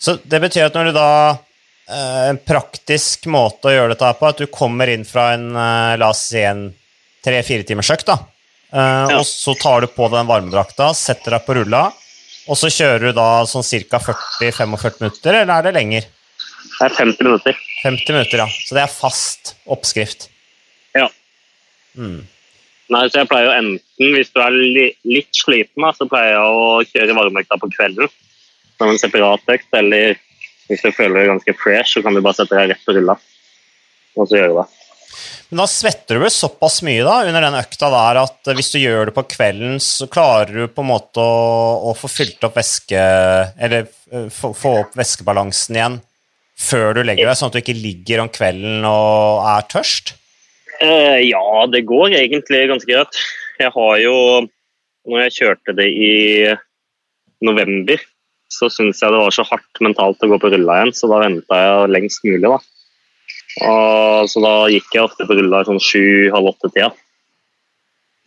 Så 0.00 0.16
det 0.22 0.40
betyr 0.42 0.68
at 0.68 0.76
når 0.76 0.90
du 0.90 0.96
da 0.96 1.08
eh, 1.28 2.28
En 2.30 2.38
praktisk 2.40 3.26
måte 3.28 3.68
å 3.68 3.72
gjøre 3.74 3.92
dette 3.92 4.12
på, 4.16 4.28
at 4.28 4.38
du 4.40 4.46
kommer 4.52 4.88
inn 4.88 5.04
fra 5.04 5.34
en 5.36 5.50
eh, 5.52 5.96
la 6.00 6.08
oss 6.12 6.22
si 6.32 6.40
en 6.44 6.70
tre-fire 7.24 7.66
timers 7.68 7.90
økt, 7.92 8.08
da, 8.08 8.16
Uh, 8.70 9.10
ja. 9.10 9.18
Og 9.18 9.26
så 9.26 9.54
tar 9.58 9.82
du 9.82 9.90
på 9.90 10.06
den 10.12 10.28
varmedrakta, 10.28 10.92
setter 10.94 11.34
deg 11.36 11.46
på 11.46 11.56
rulla, 11.58 11.88
og 12.46 12.58
så 12.58 12.70
kjører 12.70 13.10
du 13.10 13.16
da 13.18 13.42
sånn 13.48 13.66
ca. 13.66 13.98
40-45 14.38 15.02
minutter, 15.02 15.40
eller 15.40 15.56
er 15.56 15.66
det 15.66 15.74
lenger? 15.74 16.06
Det 16.80 16.88
er 16.88 16.96
50 16.96 17.26
minutter. 17.26 17.56
50 17.82 18.14
minutter, 18.16 18.40
ja. 18.40 18.46
Så 18.48 18.76
det 18.76 18.84
er 18.86 18.92
fast 18.92 19.54
oppskrift? 19.68 20.30
Ja. 20.96 21.10
Mm. 21.92 22.22
Nei, 22.90 23.04
så 23.10 23.20
jeg 23.20 23.28
pleier 23.30 23.50
jo 23.50 23.52
enten, 23.58 24.14
hvis 24.16 24.32
du 24.32 24.40
er 24.40 24.56
li 24.56 24.86
litt 25.06 25.36
sliten, 25.36 25.84
så 25.94 26.08
pleier 26.08 26.32
jeg 26.38 26.56
å 26.56 26.80
kjøre 26.88 27.16
varmeøkta 27.20 27.60
på 27.60 27.70
kvelden 27.76 28.08
som 28.80 28.88
en 28.88 28.98
separat 28.98 29.54
økt, 29.54 29.68
eller 29.76 30.16
hvis 30.70 30.82
du 30.86 30.90
føler 30.94 31.20
deg 31.20 31.32
ganske 31.34 31.56
fresh, 31.60 31.94
så 31.94 32.02
kan 32.04 32.16
du 32.16 32.22
bare 32.24 32.40
sette 32.40 32.56
deg 32.56 32.72
rett 32.72 32.88
og 32.88 32.96
rulle. 32.96 33.16
og 34.16 34.26
så 34.26 34.40
gjøre 34.40 34.62
det. 34.62 34.66
Men 35.50 35.60
da 35.60 35.66
svetter 35.66 36.16
du 36.16 36.22
vel 36.22 36.32
såpass 36.32 36.78
mye 36.86 37.02
da, 37.04 37.16
under 37.26 37.44
den 37.44 37.58
økta 37.58 37.88
der 37.92 38.20
at 38.22 38.50
hvis 38.56 38.70
du 38.72 38.78
gjør 38.78 39.10
det 39.10 39.16
på 39.16 39.26
kvelden, 39.34 39.80
så 39.82 40.06
klarer 40.10 40.52
du 40.54 40.70
på 40.70 40.84
en 40.84 40.90
måte 40.92 41.20
å, 41.20 41.90
å 41.90 41.94
få 41.98 42.10
fylt 42.10 42.46
opp 42.46 42.56
væske 42.56 43.00
Eller 43.58 43.88
få, 44.30 44.52
få, 44.54 44.76
opp 44.84 44.94
væskebalansen 44.98 45.78
igjen 45.78 45.98
før 46.60 46.98
du 46.98 47.02
legger 47.04 47.26
deg, 47.26 47.36
sånn 47.38 47.50
at 47.50 47.56
du 47.56 47.62
ikke 47.62 47.78
ligger 47.80 48.24
om 48.24 48.30
kvelden 48.32 48.86
og 48.88 49.44
er 49.48 49.68
tørst? 49.72 50.14
Uh, 50.80 51.20
ja, 51.20 51.44
det 51.72 51.86
går 51.88 52.16
egentlig 52.20 52.66
ganske 52.70 52.88
greit. 52.88 53.20
Jeg 53.60 53.72
har 53.74 53.94
jo 54.00 54.16
Når 55.08 55.22
jeg 55.24 55.32
kjørte 55.38 55.72
det 55.78 55.86
i 55.88 56.14
november, 57.40 57.96
så 58.52 58.68
syntes 58.68 59.00
jeg 59.00 59.14
det 59.14 59.20
var 59.22 59.32
så 59.32 59.46
hardt 59.48 59.80
mentalt 59.80 60.20
å 60.20 60.28
gå 60.28 60.36
på 60.42 60.50
rulla 60.52 60.76
igjen, 60.76 60.92
så 60.92 61.08
da 61.08 61.22
venta 61.22 61.60
jeg 61.60 61.92
lengst 61.94 62.26
mulig, 62.26 62.44
da. 62.44 62.58
Og, 63.64 64.28
så 64.28 64.42
da 64.44 64.52
gikk 64.70 64.92
jeg 64.92 65.06
ofte 65.06 65.24
på 65.24 65.38
rulla 65.38 65.62
sånn 65.64 65.80
sju-halv 65.80 66.52
åtte-tida. 66.52 66.90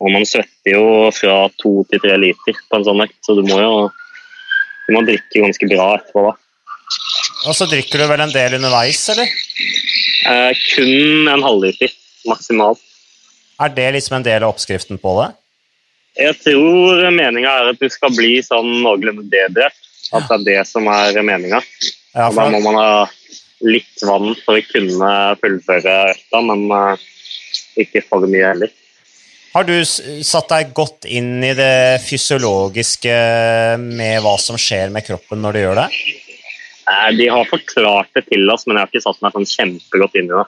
Og 0.02 0.10
man 0.12 0.26
svetter 0.26 0.74
jo 0.74 1.12
fra 1.14 1.44
to 1.62 1.76
til 1.88 2.02
tre 2.02 2.18
liter 2.20 2.58
på 2.58 2.80
en 2.80 2.88
sånn 2.90 3.04
økt, 3.06 3.20
så 3.22 3.38
du 3.38 3.44
må 3.46 3.60
jo 3.62 3.74
du 4.84 4.92
må 4.92 5.04
drikke 5.06 5.44
ganske 5.46 5.68
bra 5.70 5.92
etterpå 5.96 6.26
da. 6.26 6.34
Og 7.44 7.56
så 7.56 7.66
drikker 7.68 8.00
du 8.00 8.08
vel 8.08 8.22
en 8.24 8.32
del 8.32 8.56
underveis, 8.58 9.02
eller? 9.12 9.30
Eh, 10.30 10.50
kun 10.74 11.28
en 11.28 11.44
halvliter 11.44 11.92
maksimalt. 12.28 12.80
Er 13.60 13.72
det 13.74 13.90
liksom 13.98 14.18
en 14.18 14.26
del 14.26 14.42
av 14.42 14.54
oppskriften 14.54 14.98
på 14.98 15.16
det? 15.20 15.30
Jeg 16.24 16.38
tror 16.40 17.02
meninga 17.10 17.50
er 17.50 17.72
at 17.72 17.80
du 17.80 17.90
skal 17.90 18.14
bli 18.14 18.38
sånn 18.46 18.70
noenlunde 18.84 19.26
dehydrert. 19.30 19.76
At 20.14 20.28
det 20.30 20.36
er 20.36 20.46
det 20.46 20.62
som 20.70 20.86
er 20.90 21.18
meninga. 21.26 21.60
Ja, 22.14 22.28
for... 22.30 22.38
Da 22.38 22.48
må 22.54 22.60
man 22.62 22.78
ha 22.78 23.04
litt 23.64 24.04
vann 24.04 24.34
for 24.44 24.60
å 24.60 24.64
kunne 24.68 25.10
fullføre 25.40 25.94
økta, 26.12 26.42
men 26.44 26.66
uh, 26.70 27.04
ikke 27.80 28.04
for 28.06 28.26
mye 28.30 28.52
heller. 28.52 28.72
Har 29.54 29.66
du 29.66 29.76
satt 29.86 30.50
deg 30.50 30.72
godt 30.74 31.06
inn 31.06 31.38
i 31.46 31.52
det 31.54 32.02
fysiologiske 32.02 33.14
med 33.78 34.22
hva 34.24 34.34
som 34.42 34.58
skjer 34.58 34.90
med 34.94 35.06
kroppen 35.06 35.44
når 35.44 35.54
du 35.54 35.60
gjør 35.62 35.80
det? 35.84 35.88
De 37.18 37.30
har 37.30 37.48
forklart 37.48 38.12
det 38.16 38.26
til 38.28 38.50
oss, 38.52 38.66
men 38.66 38.78
jeg 38.78 38.86
har 38.86 38.92
ikke 38.92 39.04
satt 39.04 39.22
meg 39.24 39.34
sånn 39.36 39.50
kjempegodt 39.50 40.20
inn 40.20 40.30
i 40.30 40.36
det. 40.36 40.44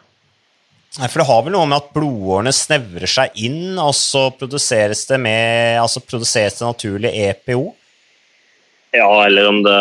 Nei, 0.97 1.09
for 1.13 1.21
Det 1.21 1.29
har 1.29 1.43
vel 1.45 1.53
noe 1.53 1.69
med 1.69 1.77
at 1.77 1.91
blodårene 1.93 2.53
snevrer 2.57 3.11
seg 3.11 3.35
inn, 3.45 3.77
og 3.83 3.93
så 3.97 4.29
produseres 4.33 5.05
det, 5.11 5.19
med, 5.21 5.77
altså 5.83 6.01
produseres 6.05 6.57
det 6.57 6.65
naturlig 6.65 7.13
EPO? 7.27 7.67
Ja, 8.97 9.11
eller 9.27 9.49
om 9.51 9.59
det 9.67 9.81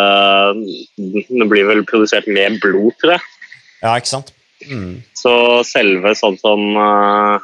Det 0.97 1.47
blir 1.47 1.69
vel 1.69 1.85
produsert 1.87 2.27
mer 2.27 2.57
blod, 2.59 2.91
tror 2.99 3.15
jeg. 3.15 3.27
Ja, 3.83 3.93
ikke 3.95 4.11
sant? 4.11 4.33
Mm. 4.65 5.03
Så 5.15 5.31
selve 5.67 6.15
sånn 6.17 6.37
som 6.41 6.63
uh, 6.75 7.37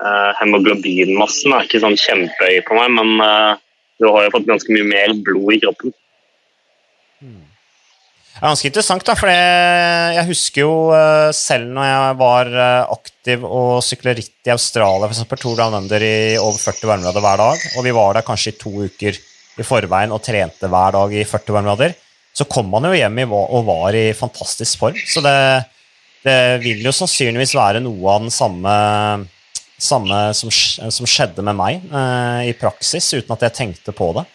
uh, 0.00 0.30
hemoglobinmassen 0.40 1.52
er 1.56 1.66
ikke 1.66 1.82
sånn 1.82 1.98
kjempehøy 2.00 2.62
på 2.68 2.78
meg, 2.78 2.92
men 2.96 3.14
uh, 3.20 3.60
du 4.00 4.08
har 4.08 4.26
jo 4.26 4.34
fått 4.36 4.48
ganske 4.48 4.72
mye 4.72 4.88
mer 4.88 5.16
blod 5.26 5.56
i 5.56 5.60
kroppen. 5.64 5.94
Mm. 7.24 7.42
Det 8.34 8.40
er 8.42 8.50
ganske 8.50 8.66
interessant, 8.66 9.04
da, 9.06 9.14
for 9.14 9.30
jeg 9.30 10.26
husker 10.26 10.64
jo 10.64 10.72
selv 11.38 11.68
når 11.70 11.84
jeg 11.86 12.16
var 12.18 12.48
aktiv 12.82 13.44
og 13.46 13.76
sykler 13.86 14.18
ritt 14.18 14.50
i 14.50 14.52
Australia, 14.52 15.06
f.eks. 15.06 15.22
Tour 15.38 15.54
Down 15.60 15.76
Under 15.78 16.02
i 16.02 16.34
over 16.40 16.58
40 16.58 16.90
varmegrader 16.90 17.22
hver 17.22 17.38
dag, 17.44 17.62
og 17.78 17.86
vi 17.86 17.92
var 17.94 18.18
der 18.18 18.26
kanskje 18.26 18.50
i 18.50 18.58
to 18.58 18.72
uker 18.88 19.20
i 19.54 19.66
forveien 19.66 20.14
og 20.14 20.22
trente 20.24 20.70
hver 20.70 20.96
dag 20.96 21.14
i 21.14 21.22
40 21.22 21.54
varmegrader, 21.54 21.94
så 22.34 22.46
kom 22.50 22.66
man 22.72 22.88
jo 22.88 22.96
hjem 22.96 23.22
og 23.30 23.60
var 23.68 23.94
i 23.94 24.08
fantastisk 24.18 24.80
form. 24.82 24.98
Så 25.06 25.22
det, 25.22 25.36
det 26.26 26.38
vil 26.64 26.82
jo 26.82 26.94
sannsynligvis 26.94 27.54
være 27.54 27.82
noe 27.84 28.16
av 28.16 28.24
den 28.24 28.34
samme, 28.34 28.74
samme 29.78 30.20
som, 30.34 30.50
som, 30.50 31.06
skjedde 31.06 31.44
med 31.46 31.58
meg 31.58 31.86
eh, 31.86 32.50
i 32.50 32.56
praksis, 32.58 33.12
uten 33.14 33.36
at 33.36 33.46
jeg 33.46 33.58
tenkte 33.60 33.94
på 33.94 34.10
det. 34.18 34.26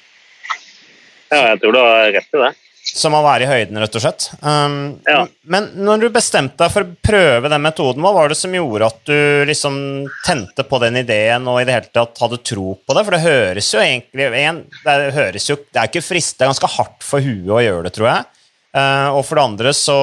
Ja, 1.29 1.43
jeg 1.51 1.59
tror 1.61 1.75
du 1.75 1.81
har 1.83 2.13
rett 2.15 2.39
i 2.39 2.43
det. 2.45 2.53
Som 2.95 3.15
å 3.17 3.21
være 3.23 3.45
i 3.45 3.49
høyden, 3.49 3.77
rett 3.81 3.95
og 3.97 4.01
slett. 4.03 4.25
Um, 4.41 4.97
ja. 5.05 5.21
Men 5.51 5.69
når 5.77 6.03
du 6.03 6.07
bestemte 6.13 6.57
deg 6.61 6.71
for 6.73 6.85
å 6.85 6.95
prøve 7.05 7.51
den 7.51 7.63
metoden, 7.63 8.03
hva 8.03 8.13
var 8.15 8.31
det 8.31 8.37
som 8.39 8.55
gjorde 8.55 8.89
at 8.89 8.99
du 9.09 9.45
liksom 9.49 9.77
tente 10.25 10.65
på 10.65 10.79
den 10.83 11.01
ideen 11.01 11.47
og 11.49 11.59
i 11.61 11.67
det 11.67 11.75
hele 11.75 11.91
tatt 11.93 12.21
hadde 12.23 12.41
tro 12.45 12.73
på 12.79 12.97
det? 12.97 13.05
For 13.05 13.15
det 13.15 13.21
høres 13.25 13.69
jo 13.73 13.83
egentlig 13.83 14.29
en, 14.41 14.63
Det 14.83 14.97
høres 15.15 15.49
jo, 15.51 15.59
det 15.69 15.81
er 15.81 15.91
ikke 15.91 16.05
frist, 16.05 16.37
det 16.37 16.47
er 16.47 16.53
ganske 16.53 16.73
hardt 16.79 17.05
for 17.05 17.25
huet 17.25 17.55
å 17.59 17.63
gjøre 17.63 17.87
det, 17.87 17.95
tror 17.97 18.11
jeg. 18.11 18.27
Uh, 18.69 19.09
og 19.17 19.23
for 19.25 19.39
det 19.39 19.43
andre 19.47 19.71
så 19.73 19.95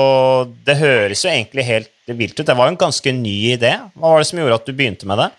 Det 0.66 0.74
høres 0.80 1.20
jo 1.22 1.30
egentlig 1.30 1.62
helt 1.68 1.92
vilt 2.10 2.34
ut. 2.38 2.46
Det 2.46 2.54
var 2.58 2.66
jo 2.66 2.74
en 2.74 2.84
ganske 2.86 3.12
ny 3.14 3.36
idé. 3.52 3.76
Hva 3.94 4.14
var 4.14 4.22
det 4.22 4.30
som 4.30 4.42
gjorde 4.42 4.58
at 4.58 4.66
du 4.66 4.74
begynte 4.74 5.08
med 5.10 5.22
det? 5.22 5.30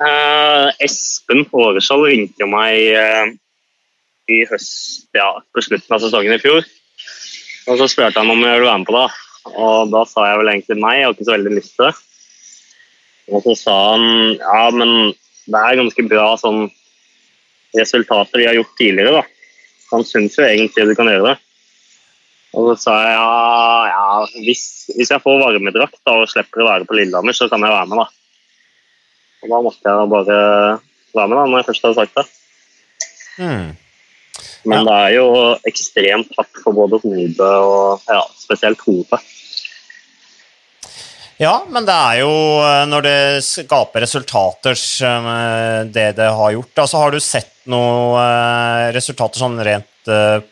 Uh, 0.00 0.72
Espen 0.80 1.44
Håreskjold 1.52 2.08
ringte 2.08 2.48
meg 2.48 2.90
uh 2.96 3.38
i 4.30 4.44
høst, 4.50 5.08
ja, 5.16 5.32
på 5.52 5.64
slutten 5.64 5.96
av 5.96 6.02
sesongen 6.02 6.36
i 6.36 6.42
fjor. 6.42 6.62
Og 7.70 7.80
så 7.80 7.88
spurte 7.90 8.22
han 8.22 8.30
om 8.32 8.40
jeg 8.44 8.58
ville 8.58 8.68
være 8.70 8.82
med 8.82 8.88
på 8.88 8.96
det. 8.96 9.08
Og 9.50 9.90
da 9.92 10.04
sa 10.08 10.26
jeg 10.28 10.40
vel 10.40 10.52
egentlig 10.52 10.78
nei, 10.80 10.94
jeg 10.98 11.08
har 11.08 11.16
ikke 11.16 11.28
så 11.28 11.36
veldig 11.36 11.56
lyst 11.56 11.76
til 11.76 11.88
det. 11.88 11.94
Og 13.30 13.44
så 13.46 13.56
sa 13.58 13.76
han 13.92 14.06
ja, 14.36 14.62
men 14.74 14.94
det 15.50 15.60
er 15.60 15.78
ganske 15.80 16.06
bra 16.10 16.26
sånn 16.40 16.64
resultater 17.76 18.42
vi 18.42 18.48
har 18.48 18.58
gjort 18.58 18.74
tidligere, 18.78 19.20
da. 19.20 19.22
Han 19.92 20.06
syns 20.06 20.36
jo 20.38 20.46
egentlig 20.46 20.88
du 20.88 20.96
kan 20.98 21.10
gjøre 21.10 21.32
det. 21.32 21.36
Og 22.58 22.72
så 22.72 22.74
sa 22.82 22.96
jeg 23.04 23.14
ja, 23.14 23.34
ja 23.90 24.06
hvis, 24.42 24.64
hvis, 24.96 25.12
jeg 25.12 25.22
får 25.22 25.38
varmedrakt 25.44 26.00
da, 26.02 26.16
og 26.18 26.30
slipper 26.30 26.64
å 26.64 26.70
være 26.72 26.88
på 26.88 26.96
Lillehammer, 26.98 27.36
så 27.36 27.46
kan 27.50 27.62
jeg 27.62 27.74
være 27.74 27.90
med, 27.92 28.02
da. 28.02 28.08
Og 29.40 29.52
da 29.52 29.60
måtte 29.64 29.94
jeg 29.94 30.10
bare 30.10 30.40
være 31.14 31.30
med 31.30 31.38
da, 31.38 31.44
når 31.44 31.60
jeg 31.60 31.68
først 31.70 31.86
hadde 31.86 32.00
sagt 32.00 32.18
det. 32.18 32.26
Hmm. 33.38 33.70
Men 34.64 34.80
ja. 34.80 34.86
det 34.86 34.96
er 35.00 35.16
jo 35.16 35.28
ekstremt 35.68 36.32
hardt 36.36 36.62
for 36.64 36.76
både 36.76 37.00
hodet 37.02 37.52
og 37.64 38.10
ja, 38.10 38.24
spesielt 38.38 38.82
hodet. 38.86 39.20
Ja, 41.40 41.54
men 41.72 41.86
det 41.88 41.94
er 41.96 42.18
jo 42.20 42.32
eh, 42.60 42.82
når 42.84 43.04
det 43.06 43.18
skaper 43.46 44.04
resultater 44.04 44.76
som 44.76 45.24
eh, 45.24 45.86
det 45.88 46.10
det 46.18 46.26
har 46.36 46.52
gjort. 46.52 46.74
Altså, 46.82 46.98
har 47.00 47.14
du 47.14 47.20
sett 47.24 47.54
noen 47.72 48.18
eh, 48.20 48.88
resultater 48.92 49.40
sånn 49.40 49.56
rent 49.64 49.86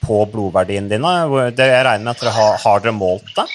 på 0.00 0.16
blodverdiene 0.28 0.88
dine? 0.88 1.10
Jeg 1.56 1.84
regner 1.84 2.04
med 2.04 2.12
at 2.12 2.22
dere 2.22 2.32
har, 2.36 2.56
har 2.62 2.82
dere 2.84 2.92
målt 2.96 3.30
det? 3.36 3.46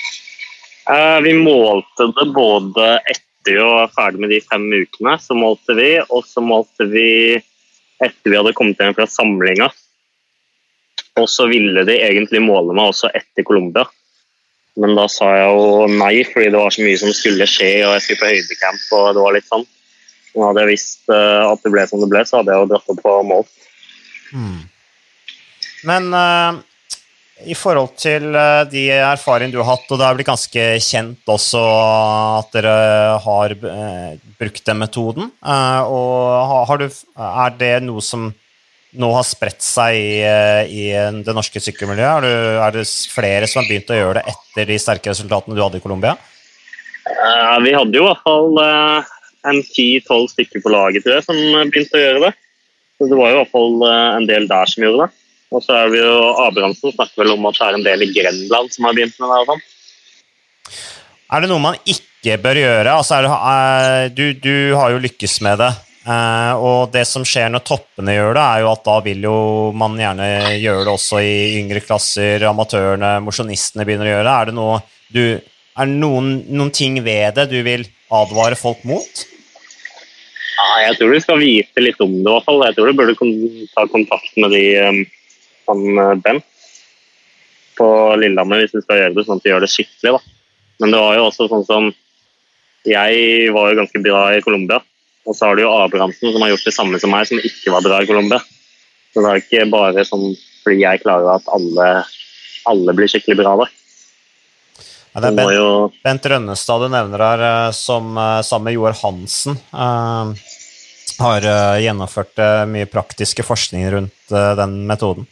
Vi 1.24 1.34
målte 1.38 2.10
det 2.18 2.26
både 2.34 2.88
etter 3.00 3.54
vi 3.54 3.60
var 3.62 3.92
ferdig 3.94 4.24
med 4.24 4.34
de 4.34 4.40
fem 4.44 4.66
ukene, 4.74 5.14
så 5.22 5.38
målte 5.38 5.76
vi, 5.78 5.92
og 6.02 6.26
så 6.28 6.42
målte 6.44 6.90
vi 6.90 7.38
etter 8.04 8.34
vi 8.34 8.40
hadde 8.40 8.56
kommet 8.58 8.82
hjem 8.82 8.98
fra 8.98 9.08
samlinga. 9.08 9.70
Og 11.22 11.30
så 11.30 11.46
ville 11.50 11.84
de 11.86 12.00
egentlig 12.02 12.42
måle 12.42 12.74
meg 12.74 12.90
også 12.94 13.12
etter 13.14 13.46
Colombia. 13.46 13.86
Men 14.82 14.96
da 14.98 15.06
sa 15.12 15.30
jeg 15.36 15.54
jo 15.54 15.86
nei, 16.00 16.16
fordi 16.26 16.50
det 16.50 16.58
var 16.58 16.74
så 16.74 16.82
mye 16.82 16.98
som 16.98 17.14
skulle 17.14 17.46
skje, 17.50 17.70
og 17.86 17.94
jeg 17.94 18.06
skulle 18.06 18.22
på 18.24 18.32
høydecamp. 18.32 18.86
og 18.98 19.08
det 19.14 19.26
var 19.26 19.36
litt 19.38 19.50
sånn. 19.52 19.66
Og 20.34 20.46
hadde 20.48 20.64
jeg 20.64 20.72
visst 20.74 21.14
uh, 21.14 21.46
at 21.52 21.62
det 21.62 21.72
ble 21.76 21.86
som 21.90 22.02
det 22.02 22.10
ble, 22.10 22.24
så 22.26 22.40
hadde 22.40 22.54
jeg 22.54 22.64
jo 22.64 22.70
dratt 22.72 22.94
opp 22.94 23.02
på 23.04 23.16
mål. 23.30 23.44
Mm. 24.34 24.62
Men 25.86 26.08
uh, 26.18 26.58
i 27.46 27.58
forhold 27.58 27.94
til 28.02 28.32
uh, 28.34 28.66
de 28.72 28.88
erfaringene 28.98 29.54
du 29.54 29.62
har 29.62 29.76
hatt, 29.76 29.86
og 29.94 30.02
det 30.02 30.08
er 30.08 30.18
blitt 30.18 30.32
ganske 30.32 30.66
kjent 30.82 31.34
også 31.36 31.62
at 32.40 32.58
dere 32.58 32.76
har 33.22 33.54
brukt 34.42 34.66
den 34.66 34.82
metoden, 34.82 35.30
og 35.38 36.18
har, 36.50 36.66
har 36.72 36.82
du, 36.82 36.88
er 36.90 37.60
det 37.62 37.76
noe 37.86 38.02
som 38.02 38.32
nå 39.00 39.10
har 39.16 39.26
spredt 39.26 39.64
seg 39.66 39.98
i, 39.98 40.20
eh, 40.26 40.70
i 40.70 40.84
det 41.26 41.34
norske 41.36 41.62
sykkelmiljøet? 41.64 42.28
Er, 42.28 42.60
er, 42.62 42.76
det 42.76 42.86
flere 43.12 43.50
som 43.50 43.62
har 43.62 43.70
begynt 43.70 43.90
å 43.94 43.98
gjøre 43.98 44.20
det 44.20 44.34
etter 44.34 44.70
de 44.70 44.78
sterke 44.82 45.14
resultatene 45.14 45.58
du 45.58 45.64
hadde 45.64 45.82
i 45.82 45.84
Colombia? 45.84 46.16
Uh, 47.04 47.58
vi 47.66 47.74
hadde 47.76 47.98
jo 47.98 48.06
i 48.06 48.08
hvert 48.08 48.24
fall 48.24 48.60
uh, 48.62 49.12
en 49.50 49.60
ti-tolv 49.74 50.30
stykker 50.32 50.64
på 50.64 50.72
laget 50.72 51.04
tror 51.04 51.18
jeg, 51.18 51.26
som 51.26 51.40
begynte 51.72 52.00
å 52.00 52.04
gjøre 52.04 52.24
det. 52.28 52.32
Så 52.98 53.10
Det 53.10 53.20
var 53.20 53.32
jo 53.32 53.36
i 53.36 53.40
hvert 53.42 53.54
fall 53.56 53.78
uh, 53.84 54.16
en 54.20 54.30
del 54.30 54.48
der 54.52 54.72
som 54.72 54.86
gjorde 54.86 55.08
det. 55.08 55.20
Og 55.54 55.62
så 55.62 55.76
er 55.78 55.92
vi 55.94 56.00
jo 56.02 56.14
Abrahamsen 56.48 56.94
snakker 56.96 57.24
vel 57.24 57.36
om 57.36 57.50
at 57.50 57.58
det 57.60 57.66
er 57.66 57.78
en 57.78 57.86
del 57.86 58.06
i 58.06 58.12
Grenland 58.14 58.74
som 58.74 58.88
har 58.88 58.96
begynt 58.98 59.18
med 59.22 59.34
det. 59.34 59.42
Sånn. 59.50 59.66
Er 61.34 61.44
det 61.44 61.50
noe 61.50 61.62
man 61.62 61.78
ikke 61.90 62.38
bør 62.42 62.62
gjøre? 62.62 62.94
Altså, 62.94 63.20
det, 63.26 64.14
du, 64.18 64.26
du 64.38 64.56
har 64.80 64.94
jo 64.94 65.02
lykkes 65.04 65.40
med 65.46 65.62
det. 65.62 65.70
Uh, 66.04 66.54
og 66.60 66.92
det 66.92 67.06
som 67.08 67.24
skjer 67.24 67.48
når 67.54 67.64
toppene 67.64 68.16
gjør 68.18 68.36
det, 68.36 68.44
er 68.44 68.64
jo 68.66 68.72
at 68.74 68.82
da 68.84 68.98
vil 69.06 69.24
jo 69.24 69.36
man 69.80 69.96
gjerne 69.96 70.28
gjøre 70.60 70.84
det 70.84 70.92
også 70.92 71.22
i 71.24 71.36
yngre 71.62 71.84
klasser. 71.84 72.44
Amatørene, 72.50 73.16
mosjonistene 73.24 73.86
begynner 73.88 74.10
å 74.10 74.16
gjøre 74.18 74.26
det. 74.28 74.34
Er 74.36 74.52
det 74.52 74.58
noe 74.58 74.82
du, 75.14 75.24
er 75.80 75.94
noen, 75.94 76.34
noen, 76.52 76.74
ting 76.76 77.00
ved 77.06 77.40
det 77.40 77.48
du 77.54 77.60
vil 77.64 77.88
advare 78.14 78.60
folk 78.60 78.84
mot? 78.90 79.24
Ja, 80.54 80.68
jeg 80.90 81.00
tror 81.00 81.16
du 81.16 81.24
skal 81.24 81.42
vite 81.42 81.84
litt 81.84 82.04
om 82.04 82.12
det, 82.18 82.24
i 82.28 82.34
hvert 82.34 82.48
fall. 82.50 82.66
Jeg 82.68 82.78
tror 82.78 82.92
du 82.92 83.00
burde 83.00 83.32
ta 83.74 83.88
kontakt 83.92 84.36
med 84.44 84.52
de 84.54 84.66
um, 84.84 85.04
han 85.72 86.20
Bent 86.24 86.50
på 87.78 87.88
Lillehammer 88.20 88.62
hvis 88.62 88.76
du 88.76 88.84
skal 88.84 89.00
gjøre 89.00 89.16
det 89.16 89.24
sånn 89.26 89.40
at 89.40 89.46
du 89.46 89.50
gjør 89.50 89.64
det 89.64 89.72
skikkelig. 89.72 90.18
da. 90.18 90.20
Men 90.84 90.94
det 90.94 91.00
var 91.02 91.16
jo 91.18 91.28
også 91.30 91.48
sånn 91.52 91.68
som 91.68 91.94
Jeg 92.84 93.52
var 93.56 93.70
jo 93.72 93.80
ganske 93.80 94.02
bra 94.04 94.26
i 94.36 94.42
Colombia. 94.44 94.82
Og 95.24 95.38
så 95.38 95.48
har 95.48 95.56
du 95.56 95.64
jo 95.64 95.72
Abrahamsen, 95.72 96.34
som 96.34 96.44
har 96.44 96.52
gjort 96.52 96.68
det 96.68 96.76
samme 96.76 97.00
som 97.00 97.14
meg, 97.14 97.28
som 97.30 97.40
ikke 97.40 97.72
var 97.74 97.86
bra 97.86 98.02
i 98.04 98.10
Colombia. 98.10 98.42
Så 99.14 99.22
det 99.24 99.30
er 99.30 99.44
ikke 99.44 99.70
bare 99.72 100.04
sånn 100.08 100.34
fordi 100.64 100.80
jeg 100.80 101.02
klarer 101.04 101.36
at 101.36 101.48
alle, 101.52 101.88
alle 102.72 102.96
blir 102.96 103.12
skikkelig 103.12 103.40
bra 103.42 103.56
der. 103.62 103.72
Ja, 105.14 105.22
det 105.22 105.30
er 105.30 105.38
Bent, 105.38 105.54
jo... 105.54 105.70
Bent 106.04 106.26
Rønnestad 106.32 106.82
du 106.82 106.90
nevner 106.90 107.22
her, 107.22 107.46
eh, 107.50 107.72
som 107.78 108.18
eh, 108.18 108.40
sammen 108.42 108.72
med 108.72 108.78
Joar 108.78 108.96
Hansen 109.04 109.60
uh, 109.70 110.34
har 111.20 111.46
uh, 111.46 111.78
gjennomført 111.84 112.34
uh, 112.42 112.64
mye 112.66 112.90
praktiske 112.90 113.46
forskning 113.46 113.86
rundt 113.94 114.34
den 114.34 114.80
metoden. 114.90 115.28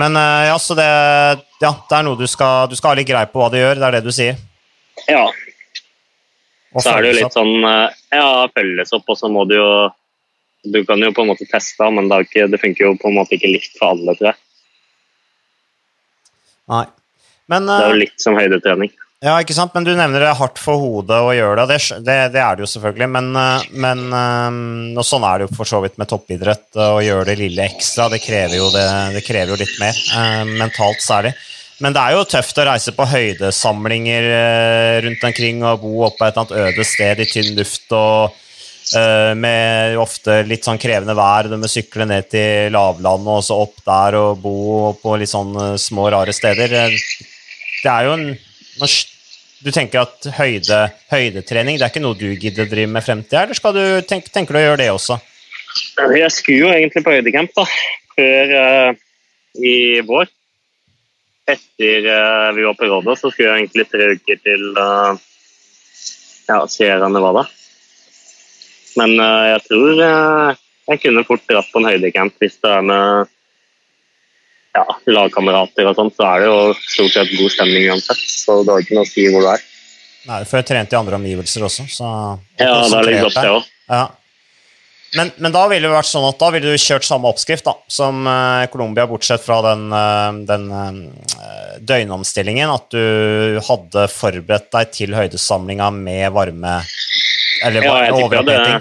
Men 0.00 0.16
ja, 0.16 0.56
så 0.58 0.74
det, 0.74 0.88
ja, 1.60 1.70
det 1.70 1.94
er 1.94 2.04
noe 2.06 2.18
du 2.18 2.24
skal, 2.26 2.66
du 2.66 2.74
skal 2.74 2.94
ha 2.94 2.98
litt 2.98 3.06
greie 3.06 3.28
på 3.30 3.38
hva 3.38 3.50
du 3.52 3.58
gjør, 3.60 3.76
det 3.78 3.86
er 3.86 3.94
det 3.98 4.06
du 4.06 4.14
sier? 4.14 4.40
Ja, 5.04 5.26
så 6.80 6.94
er 6.96 7.04
det 7.04 7.12
jo 7.12 7.18
litt 7.20 7.36
sånn 7.36 7.52
Ja, 8.12 8.46
følges 8.52 8.92
opp, 8.92 9.08
og 9.08 9.18
så 9.18 9.30
må 9.32 9.44
du 9.48 9.56
jo 9.56 9.68
Du 10.62 10.82
kan 10.86 11.00
jo 11.02 11.10
på 11.10 11.24
en 11.24 11.32
måte 11.32 11.48
teste, 11.50 11.88
men 11.90 12.06
det, 12.10 12.20
ikke, 12.28 12.46
det 12.52 12.60
funker 12.62 12.84
jo 12.84 12.96
på 13.00 13.10
en 13.10 13.16
måte 13.18 13.34
ikke 13.34 13.50
likt 13.50 13.72
for 13.80 13.96
alle, 13.96 14.14
tror 14.14 14.28
jeg. 14.30 14.38
Nei. 16.70 16.84
Men, 17.50 17.66
det 17.66 17.78
er 17.80 17.88
jo 17.88 17.96
eh, 17.96 18.02
litt 18.04 18.22
som 18.22 18.38
høydetrening. 18.38 18.92
Ja, 19.26 19.34
ikke 19.42 19.56
sant? 19.56 19.74
Men 19.74 19.88
du 19.88 19.90
nevner 19.90 20.22
det 20.22 20.28
er 20.30 20.38
hardt 20.38 20.60
for 20.62 20.78
hodet 20.78 21.18
å 21.18 21.32
gjøre 21.34 21.64
det. 21.66 21.80
Det, 21.80 21.98
det, 22.06 22.16
det 22.36 22.44
er 22.44 22.54
det 22.54 22.62
jo 22.62 22.70
selvfølgelig. 22.70 23.08
Men, 23.16 23.32
eh, 23.40 23.66
men, 23.82 24.04
og 24.94 25.02
sånn 25.08 25.26
er 25.26 25.42
det 25.42 25.48
jo 25.48 25.56
for 25.58 25.72
så 25.72 25.82
vidt 25.82 25.98
med 25.98 26.12
toppidrett. 26.12 26.68
Å 26.78 27.02
gjøre 27.02 27.26
det 27.32 27.40
lille 27.42 27.66
ekstra, 27.66 28.06
det 28.12 28.22
krever 28.22 28.60
jo, 28.60 28.70
det, 28.70 28.86
det 29.18 29.24
krever 29.26 29.56
jo 29.56 29.58
litt 29.64 29.74
mer. 29.82 29.98
Mentalt 30.62 31.02
særlig. 31.02 31.34
Men 31.80 31.94
det 31.94 32.02
er 32.02 32.14
jo 32.14 32.28
tøft 32.28 32.58
å 32.60 32.66
reise 32.68 32.92
på 32.94 33.06
høydesamlinger 33.08 34.28
eh, 34.28 35.00
rundt 35.06 35.24
omkring 35.26 35.64
og 35.66 35.82
bo 35.82 36.04
oppe 36.06 36.20
på 36.20 36.28
et 36.28 36.36
eller 36.36 36.44
annet 36.44 36.76
øde 36.76 36.86
sted 36.86 37.22
i 37.22 37.28
tynn 37.30 37.56
luft 37.56 37.94
og 37.96 38.36
uh, 38.96 39.32
med 39.38 39.96
ofte 40.00 40.42
litt 40.48 40.66
sånn 40.66 40.80
krevende 40.82 41.16
vær. 41.18 41.48
Du 41.50 41.56
må 41.60 41.70
sykle 41.70 42.06
ned 42.08 42.28
til 42.32 42.72
lavlandet 42.74 43.32
og 43.34 43.46
så 43.46 43.58
opp 43.64 43.80
der 43.86 44.18
og 44.20 44.42
bo 44.42 44.92
på 45.00 45.16
litt 45.20 45.32
sånn 45.32 45.54
uh, 45.56 45.78
små, 45.80 46.08
rare 46.12 46.34
steder. 46.36 46.92
Det 46.92 47.90
er 47.90 48.08
jo 48.08 48.18
en 48.18 48.32
Du 49.62 49.70
tenker 49.70 50.00
at 50.02 50.26
høyde, 50.40 50.78
høydetrening 51.12 51.76
det 51.78 51.84
er 51.86 51.90
ikke 51.92 52.02
noe 52.02 52.18
du 52.18 52.32
gidder 52.34 52.64
å 52.64 52.70
drive 52.70 52.90
med 52.90 53.04
fremtida, 53.06 53.44
eller 53.44 53.54
skal 53.54 53.76
du, 53.76 53.84
tenk, 54.10 54.26
tenker 54.34 54.56
du 54.56 54.58
å 54.58 54.62
gjøre 54.64 54.80
det 54.80 54.88
også? 54.90 55.20
Jeg 56.18 56.30
skulle 56.34 56.64
jo 56.64 56.72
egentlig 56.72 57.04
på 57.06 57.14
høydecamp 57.14 57.54
da, 57.54 57.66
før 58.16 58.54
uh, 58.58 59.04
i 59.62 59.76
vår 60.08 60.26
etter 61.50 62.06
uh, 62.06 62.52
vi 62.56 62.64
var 62.64 62.74
på 62.78 62.88
Rådet, 62.90 63.18
så 63.18 63.30
skulle 63.30 63.50
jeg 63.50 63.64
egentlig 63.64 63.86
tre 63.90 64.08
uker 64.16 64.40
til 64.44 64.64
uh, 64.78 65.18
ja, 66.48 66.58
Sierra 66.70 67.08
Nevada. 67.10 67.44
Men 69.00 69.16
uh, 69.18 69.44
jeg 69.50 69.64
tror 69.66 70.02
uh, 70.02 70.60
jeg 70.92 71.02
kunne 71.02 71.26
fort 71.26 71.44
dratt 71.48 71.70
på 71.72 71.82
en 71.82 71.88
høydecamp 71.90 72.42
hvis 72.42 72.58
det 72.62 72.70
er 72.70 72.86
med 72.86 73.30
ja, 74.72 74.86
lagkamerater 75.12 75.90
og 75.90 75.98
sånt, 75.98 76.16
så 76.16 76.30
er 76.30 76.42
det 76.42 76.48
jo 76.48 76.58
stort 76.80 77.14
sett 77.16 77.36
god 77.36 77.52
stemning 77.52 77.90
uansett. 77.92 78.22
Så 78.22 78.62
det 78.62 78.72
har 78.72 78.84
ikke 78.84 78.98
noe 78.98 79.08
å 79.08 79.12
si 79.12 79.28
hvor 79.32 79.44
du 79.44 79.50
er. 79.52 79.68
Nei, 80.22 80.40
for 80.46 80.60
jeg 80.60 80.68
trent 80.70 80.92
i 80.94 80.98
andre 80.98 81.18
omgivelser 81.18 81.64
også, 81.66 81.88
så 81.90 82.08
Ja, 82.60 82.76
det 82.86 82.98
er 83.00 83.08
litt 83.08 83.24
godt, 83.26 83.40
det 83.42 83.54
òg. 83.56 83.70
Men, 85.16 85.30
men, 85.36 85.52
da 85.52 85.66
ville 85.68 85.84
det 85.84 85.92
vært 85.92 86.08
sånn 86.08 86.24
at 86.24 86.38
da 86.40 86.48
ville 86.54 86.72
du 86.72 86.80
kjørt 86.80 87.04
samme 87.04 87.28
oppskrift 87.28 87.66
da, 87.66 87.74
som 87.92 88.24
uh, 88.24 88.64
Colombia, 88.72 89.04
bortsett 89.10 89.42
fra 89.44 89.58
den, 89.66 89.82
uh, 89.92 90.32
den 90.48 90.70
uh, 90.72 91.74
døgnomstillingen. 91.84 92.72
At 92.72 92.88
du 92.94 93.58
hadde 93.66 94.06
forberedt 94.08 94.70
deg 94.72 94.94
til 94.96 95.16
høydesamlinga 95.16 95.90
med 95.92 96.32
varme 96.32 96.78
Eller 97.66 97.84
ja, 97.84 97.96
jeg 98.06 98.16
tipper, 98.16 98.40
hadde, 98.40 98.78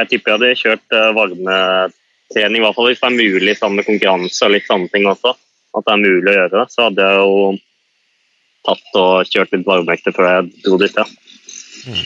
jeg 0.00 0.10
tipper 0.10 0.32
jeg 0.32 0.40
hadde 0.40 0.58
kjørt 0.64 0.98
varmetrening, 1.20 2.58
i 2.58 2.64
hvert 2.66 2.76
fall 2.80 2.90
hvis 2.90 3.04
det 3.04 3.10
er 3.12 3.20
mulig 3.20 3.54
sammen 3.60 3.78
med 3.78 3.86
konkurranse 3.86 4.48
og 4.48 4.56
litt 4.56 4.66
sånne 4.66 4.90
ting 4.90 5.06
også. 5.12 5.36
At 5.74 5.86
det 5.86 5.94
er 5.94 6.02
mulig 6.02 6.32
å 6.32 6.36
gjøre 6.40 6.54
det. 6.56 6.66
Så 6.74 6.88
hadde 6.88 7.06
jeg 7.06 7.22
jo 7.22 7.46
tatt 8.64 8.98
og 8.98 9.30
kjørt 9.30 9.54
litt 9.54 9.70
varmevekter 9.70 10.18
før 10.18 10.30
jeg 10.32 10.50
dro 10.66 10.82
dit, 10.82 10.98
ja. 10.98 11.06
Mm. 11.84 12.04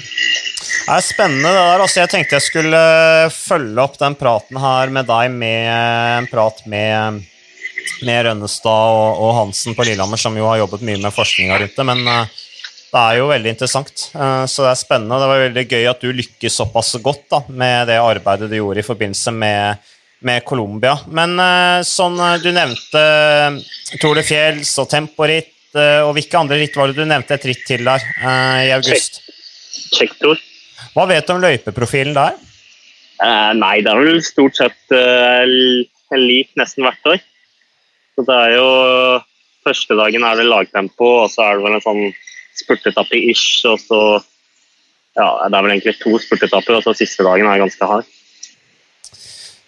Det 0.89 0.95
er 0.97 1.05
spennende, 1.05 1.51
det 1.53 1.61
der. 1.61 1.83
Altså, 1.85 1.99
jeg 2.01 2.09
tenkte 2.09 2.37
jeg 2.39 2.45
skulle 2.47 2.79
eh, 2.81 3.35
følge 3.35 3.83
opp 3.83 3.99
den 4.01 4.15
praten 4.17 4.57
her 4.57 4.89
med 4.89 5.05
deg 5.05 5.35
med 5.37 5.67
en 5.69 6.29
prat 6.31 6.63
med, 6.65 7.27
med 8.09 8.23
Rønnestad 8.25 8.93
og, 8.97 9.21
og, 9.21 9.35
Hansen 9.37 9.77
på 9.77 9.85
Lillehammer, 9.85 10.17
som 10.17 10.39
jo 10.41 10.47
har 10.49 10.63
jobbet 10.63 10.87
mye 10.89 11.03
med 11.03 11.13
forskninga 11.13 11.61
rundt 11.61 11.77
det. 11.77 11.87
Men 11.91 12.01
uh, 12.09 12.41
det 12.89 13.03
er 13.03 13.21
jo 13.21 13.29
veldig 13.29 13.53
interessant, 13.53 14.07
uh, 14.17 14.49
så 14.49 14.65
det 14.65 14.73
er 14.73 14.81
spennende. 14.81 15.21
Det 15.21 15.29
var 15.35 15.45
veldig 15.45 15.67
gøy 15.69 15.91
at 15.93 16.09
du 16.09 16.09
lykkes 16.23 16.59
såpass 16.63 16.97
godt 17.05 17.29
da, 17.37 17.45
med 17.53 17.93
det 17.93 18.01
arbeidet 18.01 18.49
du 18.49 18.57
gjorde 18.57 18.81
i 18.81 18.89
forbindelse 18.89 19.37
med, 19.45 19.87
med 20.25 20.49
Colombia. 20.49 20.97
Men 21.13 21.37
sånn 21.85 22.17
du 22.41 22.49
nevnte 22.49 23.07
Tour 24.01 24.17
de 24.17 24.25
Fjells 24.25 24.73
og 24.81 24.89
temporitt, 24.97 25.53
og 25.77 26.15
hvilke 26.17 26.41
andre 26.41 26.63
ritt 26.65 26.81
var 26.81 26.89
det 26.89 26.97
du 26.97 27.05
nevnte 27.05 27.37
et 27.37 27.51
ritt 27.53 27.69
til 27.69 27.85
der 27.85 28.13
i 28.65 28.73
august? 28.73 29.21
Tsjekktor. 29.93 30.48
Hva 30.95 31.07
vet 31.11 31.27
du 31.27 31.35
om 31.35 31.43
løypeprofilen 31.43 32.17
der? 32.17 32.39
Eh, 33.19 33.53
nei, 33.59 33.79
det 33.83 33.91
er 33.91 33.99
vel 33.99 34.21
stort 34.23 34.59
sett 34.59 34.95
eh, 34.95 35.43
lik 36.15 36.53
nesten 36.59 36.87
hvert 36.87 37.11
år. 37.11 37.23
Så 38.17 38.27
det 38.27 38.39
er 38.47 38.57
jo 38.59 38.69
Første 39.69 39.97
dagen 39.99 40.23
er 40.25 40.39
det 40.39 40.47
lagtempo, 40.49 41.09
og 41.25 41.27
så 41.29 41.43
er 41.45 41.59
det 41.59 41.65
vel 41.67 41.75
en 41.77 41.83
sånn 41.85 42.05
spurtetappe 42.57 43.19
ish. 43.19 43.67
Og 43.69 43.77
så 43.83 43.99
Ja, 45.19 45.27
det 45.51 45.59
er 45.59 45.65
vel 45.67 45.73
egentlig 45.75 45.99
to 45.99 46.15
spurtetapper, 46.23 46.79
og 46.79 46.87
så 46.87 46.95
siste 46.97 47.27
dagen 47.27 47.51
er 47.51 47.61
ganske 47.61 47.89
hard. 47.91 48.07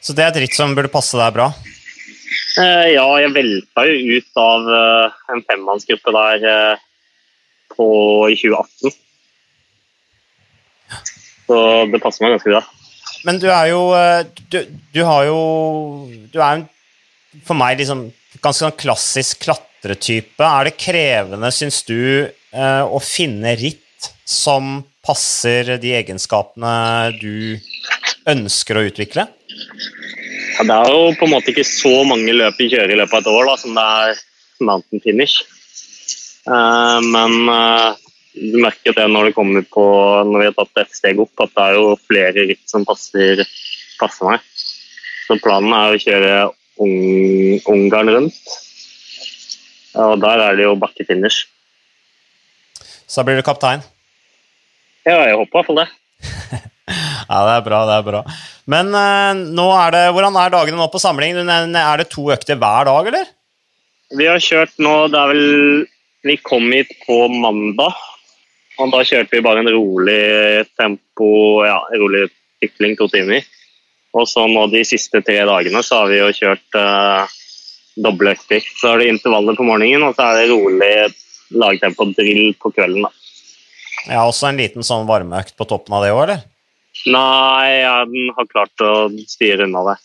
Så 0.01 0.15
det 0.17 0.25
er 0.25 0.31
et 0.31 0.39
ritt 0.45 0.57
som 0.57 0.73
burde 0.77 0.93
passe 0.93 1.19
deg 1.19 1.35
bra? 1.35 1.51
Eh, 2.63 2.87
ja, 2.95 3.05
jeg 3.21 3.35
velta 3.35 3.85
jo 3.89 4.17
ut 4.17 4.41
av 4.41 4.71
uh, 4.71 5.19
en 5.35 5.43
femmannsgruppe 5.51 6.15
der 6.15 6.47
uh, 6.47 6.85
på, 7.75 7.89
i 8.31 8.39
2018. 8.39 8.95
Så 11.51 11.59
det 11.91 11.99
passer 12.03 12.25
meg 12.25 12.37
ganske 12.37 12.53
bra. 12.53 12.63
Men 13.27 13.41
du 13.43 13.49
er 13.51 13.73
jo 13.73 13.81
eh, 13.97 14.23
Du, 14.53 14.63
du 14.95 15.01
har 15.05 15.27
jo 15.29 15.41
Du 16.31 16.39
er 16.41 16.61
jo 16.61 16.69
for 17.47 17.59
meg 17.59 17.79
liksom 17.79 18.09
ganske 18.43 18.65
sånn 18.65 18.79
klassisk 18.79 19.45
klatretype. 19.45 20.43
Er 20.43 20.67
det 20.67 20.73
krevende, 20.81 21.51
syns 21.55 21.85
du, 21.87 22.27
eh, 22.27 22.83
å 22.83 22.99
finne 22.99 23.53
ritt 23.59 24.09
som 24.27 24.81
passer 25.07 25.77
de 25.83 25.93
egenskapene 25.95 26.73
du 27.21 27.61
ønsker 28.31 28.81
å 28.81 28.85
utvikle? 28.89 29.29
Ja, 30.57 30.67
det 30.67 30.75
er 30.75 30.91
jo 30.91 31.15
på 31.21 31.29
en 31.29 31.35
måte 31.37 31.55
ikke 31.55 31.67
så 31.69 31.93
mange 32.09 32.35
løp 32.35 32.59
vi 32.59 32.71
kjører 32.73 32.97
i 32.97 32.99
løpet 32.99 33.21
av 33.21 33.23
et 33.23 33.33
år 33.33 33.51
da, 33.53 33.57
som 33.63 33.79
det 33.79 33.87
er 34.03 34.23
mountain 34.67 35.05
finish. 35.05 35.45
Uh, 36.49 36.99
men 37.07 37.37
uh, 37.47 37.95
du 38.35 38.57
merker 38.62 38.95
det 38.95 39.07
når 39.11 39.31
det 39.31 39.37
kommer 39.37 39.64
på 39.66 39.85
når 40.29 40.38
vi 40.38 40.49
har 40.49 40.57
tatt 40.57 40.83
et 40.85 40.97
steg 40.97 41.21
opp, 41.23 41.33
at 41.43 41.53
det 41.57 41.66
er 41.66 41.79
jo 41.79 41.87
flere 42.07 42.47
ritt 42.51 42.64
som 42.71 42.87
passer, 42.87 43.43
passer 44.01 44.29
meg. 44.29 44.51
Så 45.27 45.38
planen 45.43 45.75
er 45.77 45.95
å 45.95 46.03
kjøre 46.03 46.35
Ungarn 46.81 48.09
rundt. 48.09 48.53
Og 50.01 50.21
der 50.23 50.43
er 50.47 50.57
det 50.57 50.64
jo 50.64 50.79
bakkefinish. 50.81 51.45
Så 53.11 53.21
da 53.21 53.27
blir 53.27 53.40
du 53.40 53.45
kaptein? 53.45 53.83
Ja, 55.05 55.19
jeg 55.27 55.37
håper 55.37 55.51
i 55.51 55.59
hvert 55.59 55.69
fall 55.69 55.81
det. 55.81 55.88
ja, 57.31 57.40
det 57.49 57.55
er 57.57 57.66
bra, 57.66 57.83
det 57.88 57.97
er 57.99 58.07
bra. 58.07 58.23
Men 58.71 58.95
uh, 58.95 59.77
er 59.83 59.95
det, 59.97 60.05
hvordan 60.14 60.38
er 60.38 60.55
dagene 60.55 60.79
nå 60.79 60.87
på 60.93 61.03
samling? 61.03 61.37
Er 61.43 62.01
det 62.01 62.11
to 62.12 62.29
økter 62.33 62.59
hver 62.61 62.87
dag, 62.88 63.11
eller? 63.11 63.33
Vi 64.19 64.27
har 64.27 64.43
kjørt 64.43 64.73
nå 64.83 64.93
Det 65.07 65.19
er 65.21 65.29
vel 65.31 65.85
Vi 66.27 66.35
kom 66.43 66.64
hit 66.75 66.90
på 67.05 67.29
mandag. 67.31 67.95
Og 68.81 68.93
da 68.93 69.03
kjørte 69.05 69.37
vi 69.37 69.45
bare 69.45 69.61
en 69.61 69.73
rolig 69.75 70.21
tempo, 70.79 71.31
ja, 71.66 71.79
rolig 72.01 72.29
sykling 72.62 72.97
to 72.97 73.09
timer. 73.12 73.45
Og 74.16 74.27
så 74.27 74.47
nå 74.51 74.64
de 74.73 74.83
siste 74.88 75.21
tre 75.23 75.38
dagene 75.47 75.83
så 75.87 76.03
har 76.03 76.11
vi 76.11 76.19
jo 76.19 76.31
kjørt 76.35 76.79
eh, 76.81 77.35
doble 78.01 78.35
økter. 78.35 78.64
Så 78.64 78.95
er 78.95 79.03
det 79.03 79.11
intervaller 79.12 79.59
på 79.59 79.66
morgenen, 79.66 80.07
og 80.09 80.16
så 80.16 80.31
er 80.31 80.40
det 80.40 80.51
rolig 80.51 80.93
lagtempo-drill 81.61 82.55
på 82.62 82.73
kvelden. 82.75 83.07
da. 83.07 83.12
Ja, 84.09 84.25
Også 84.25 84.49
en 84.49 84.59
liten 84.61 84.87
sånn 84.87 85.07
varmeøkt 85.09 85.57
på 85.59 85.69
toppen 85.69 85.99
av 85.99 86.07
det 86.07 86.14
òg, 86.14 86.23
eller? 86.25 86.43
Nei, 87.11 87.81
jeg 87.81 88.35
har 88.37 88.51
klart 88.51 88.85
å 88.85 88.93
styre 89.29 89.69
unna 89.69 89.85
det. 89.93 89.97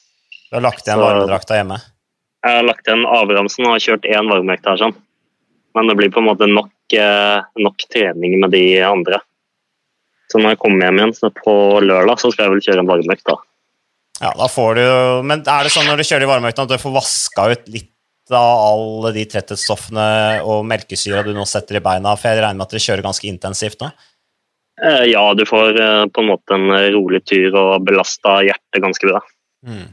Du 0.50 0.60
har 0.60 0.68
lagt 0.68 0.88
igjen 0.88 1.02
varmedrakta 1.02 1.58
hjemme? 1.58 1.80
Jeg 2.46 2.60
har 2.60 2.68
lagt 2.68 2.88
igjen 2.88 3.08
Abrahamsen 3.10 3.66
og 3.66 3.74
har 3.74 3.84
kjørt 3.84 4.06
én 4.06 4.30
varmeøkt 4.30 4.70
her. 4.70 4.78
sånn. 4.84 4.96
Men 5.76 5.90
det 5.90 5.98
blir 6.00 6.12
på 6.14 6.22
en 6.22 6.30
måte 6.30 6.48
nok 6.48 6.70
nok 6.94 7.88
trening 7.90 8.38
med 8.42 8.54
de 8.54 8.66
andre. 8.86 9.18
Så 10.32 10.42
når 10.42 10.56
jeg 10.56 10.62
kommer 10.62 10.88
hjem 10.88 11.02
igjen 11.02 11.36
på 11.40 11.56
lørdag, 11.86 12.20
så 12.22 12.32
skal 12.34 12.48
jeg 12.48 12.54
vel 12.54 12.64
kjøre 12.66 12.84
en 12.84 12.90
varmeøkt, 12.90 13.26
da. 13.28 13.38
Ja, 14.22 14.32
da 14.32 14.48
får 14.48 14.78
du 14.78 14.86
Men 15.28 15.42
er 15.44 15.68
det 15.68 15.74
sånn 15.74 15.90
når 15.90 16.00
du 16.00 16.08
kjører 16.08 16.24
i 16.24 16.30
varmeøkta 16.30 16.64
at 16.64 16.72
du 16.72 16.80
får 16.80 16.94
vaska 16.96 17.48
ut 17.52 17.66
litt 17.68 17.92
av 18.32 18.62
alle 18.72 19.12
de 19.18 19.26
tretthetsstoffene 19.30 20.06
og 20.48 20.64
melkesyra 20.66 21.22
du 21.26 21.34
nå 21.36 21.44
setter 21.50 21.78
i 21.80 21.84
beina? 21.84 22.16
For 22.18 22.32
jeg 22.32 22.42
regner 22.42 22.62
med 22.62 22.68
at 22.68 22.76
dere 22.76 22.86
kjører 22.88 23.06
ganske 23.06 23.30
intensivt 23.30 23.84
nå? 23.84 23.92
Eh, 24.84 25.04
ja, 25.12 25.24
du 25.36 25.44
får 25.48 25.82
eh, 25.82 26.06
på 26.12 26.24
en 26.24 26.32
måte 26.32 26.58
en 26.58 26.72
rolig 26.96 27.22
tur 27.28 27.56
og 27.60 27.86
belasta 27.88 28.40
hjertet 28.48 28.84
ganske 28.84 29.12
bra. 29.12 29.22
Mm. 29.68 29.86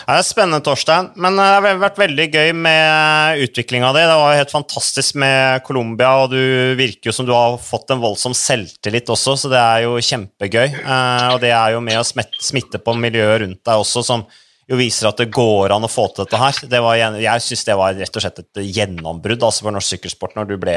Det 0.00 0.16
er 0.16 0.26
spennende, 0.26 0.62
Torstein. 0.64 1.10
Men 1.20 1.38
eh, 1.38 1.56
det 1.62 1.72
har 1.72 1.80
vært 1.82 2.00
veldig 2.00 2.26
gøy 2.32 2.52
med 2.56 3.44
utviklinga 3.46 3.92
di. 3.96 4.04
Det 4.10 4.18
var 4.22 4.36
helt 4.38 4.54
fantastisk 4.54 5.18
med 5.22 5.64
Colombia, 5.66 6.12
og 6.24 6.34
du 6.34 6.76
virker 6.78 7.10
jo 7.10 7.16
som 7.16 7.28
du 7.28 7.34
har 7.36 7.58
fått 7.62 7.92
en 7.94 8.02
voldsom 8.02 8.36
selvtillit 8.36 9.10
også, 9.10 9.36
så 9.40 9.52
det 9.52 9.60
er 9.62 9.86
jo 9.86 9.96
kjempegøy. 10.10 10.68
Eh, 10.80 11.26
og 11.34 11.40
det 11.44 11.54
er 11.56 11.74
jo 11.76 11.82
med 11.84 12.00
å 12.00 12.06
smitte 12.06 12.82
på 12.82 12.96
miljøet 12.98 13.44
rundt 13.44 13.62
deg 13.66 13.84
også, 13.84 14.04
som 14.06 14.26
jo 14.70 14.78
viser 14.78 15.08
at 15.08 15.18
det 15.18 15.32
går 15.34 15.72
an 15.74 15.86
å 15.86 15.90
få 15.90 16.06
til 16.10 16.24
dette 16.24 16.38
her. 16.38 16.60
Det 16.70 16.82
var, 16.84 16.98
jeg 17.18 17.46
syns 17.46 17.66
det 17.66 17.78
var 17.78 17.96
rett 17.98 18.18
og 18.20 18.22
slett 18.22 18.44
et 18.44 18.60
gjennombrudd 18.76 19.42
altså 19.42 19.66
for 19.66 19.74
norsk 19.74 19.96
sykkelsport 19.96 20.36
når 20.38 20.52
du 20.52 20.60
ble 20.62 20.76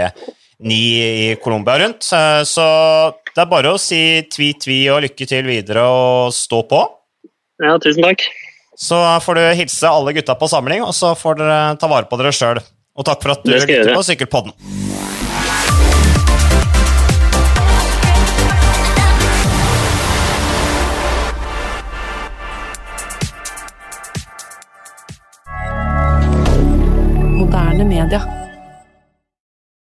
ni 0.65 0.81
i 1.01 1.35
Colombia 1.43 1.77
rundt. 1.83 2.07
Eh, 2.13 2.41
så 2.47 2.65
det 3.33 3.43
er 3.43 3.51
bare 3.51 3.73
å 3.73 3.81
si 3.81 4.23
tvi-tvi 4.33 4.79
og 4.93 5.03
lykke 5.07 5.29
til 5.29 5.45
videre 5.49 5.85
og 5.89 6.33
stå 6.35 6.63
på. 6.69 6.81
Ja, 7.63 7.77
tusen 7.81 8.05
takk. 8.05 8.25
Så 8.75 9.19
får 9.21 9.35
du 9.35 9.41
hilse 9.53 9.89
alle 9.89 10.13
gutta 10.13 10.35
på 10.35 10.47
samling, 10.49 10.81
og 10.83 10.95
så 10.97 11.13
får 11.17 11.37
dere 11.41 11.59
ta 11.77 11.89
vare 11.91 12.09
på 12.09 12.17
dere 12.19 12.33
sjøl. 12.33 12.61
Og 12.97 13.05
takk 13.05 13.21
for 13.21 13.33
at 13.33 13.45
du 13.45 13.53
lytter 13.53 13.93
på 13.93 14.05
Sykkelpodden. 14.05 14.53
Moderne 27.33 27.85
media. 27.85 28.42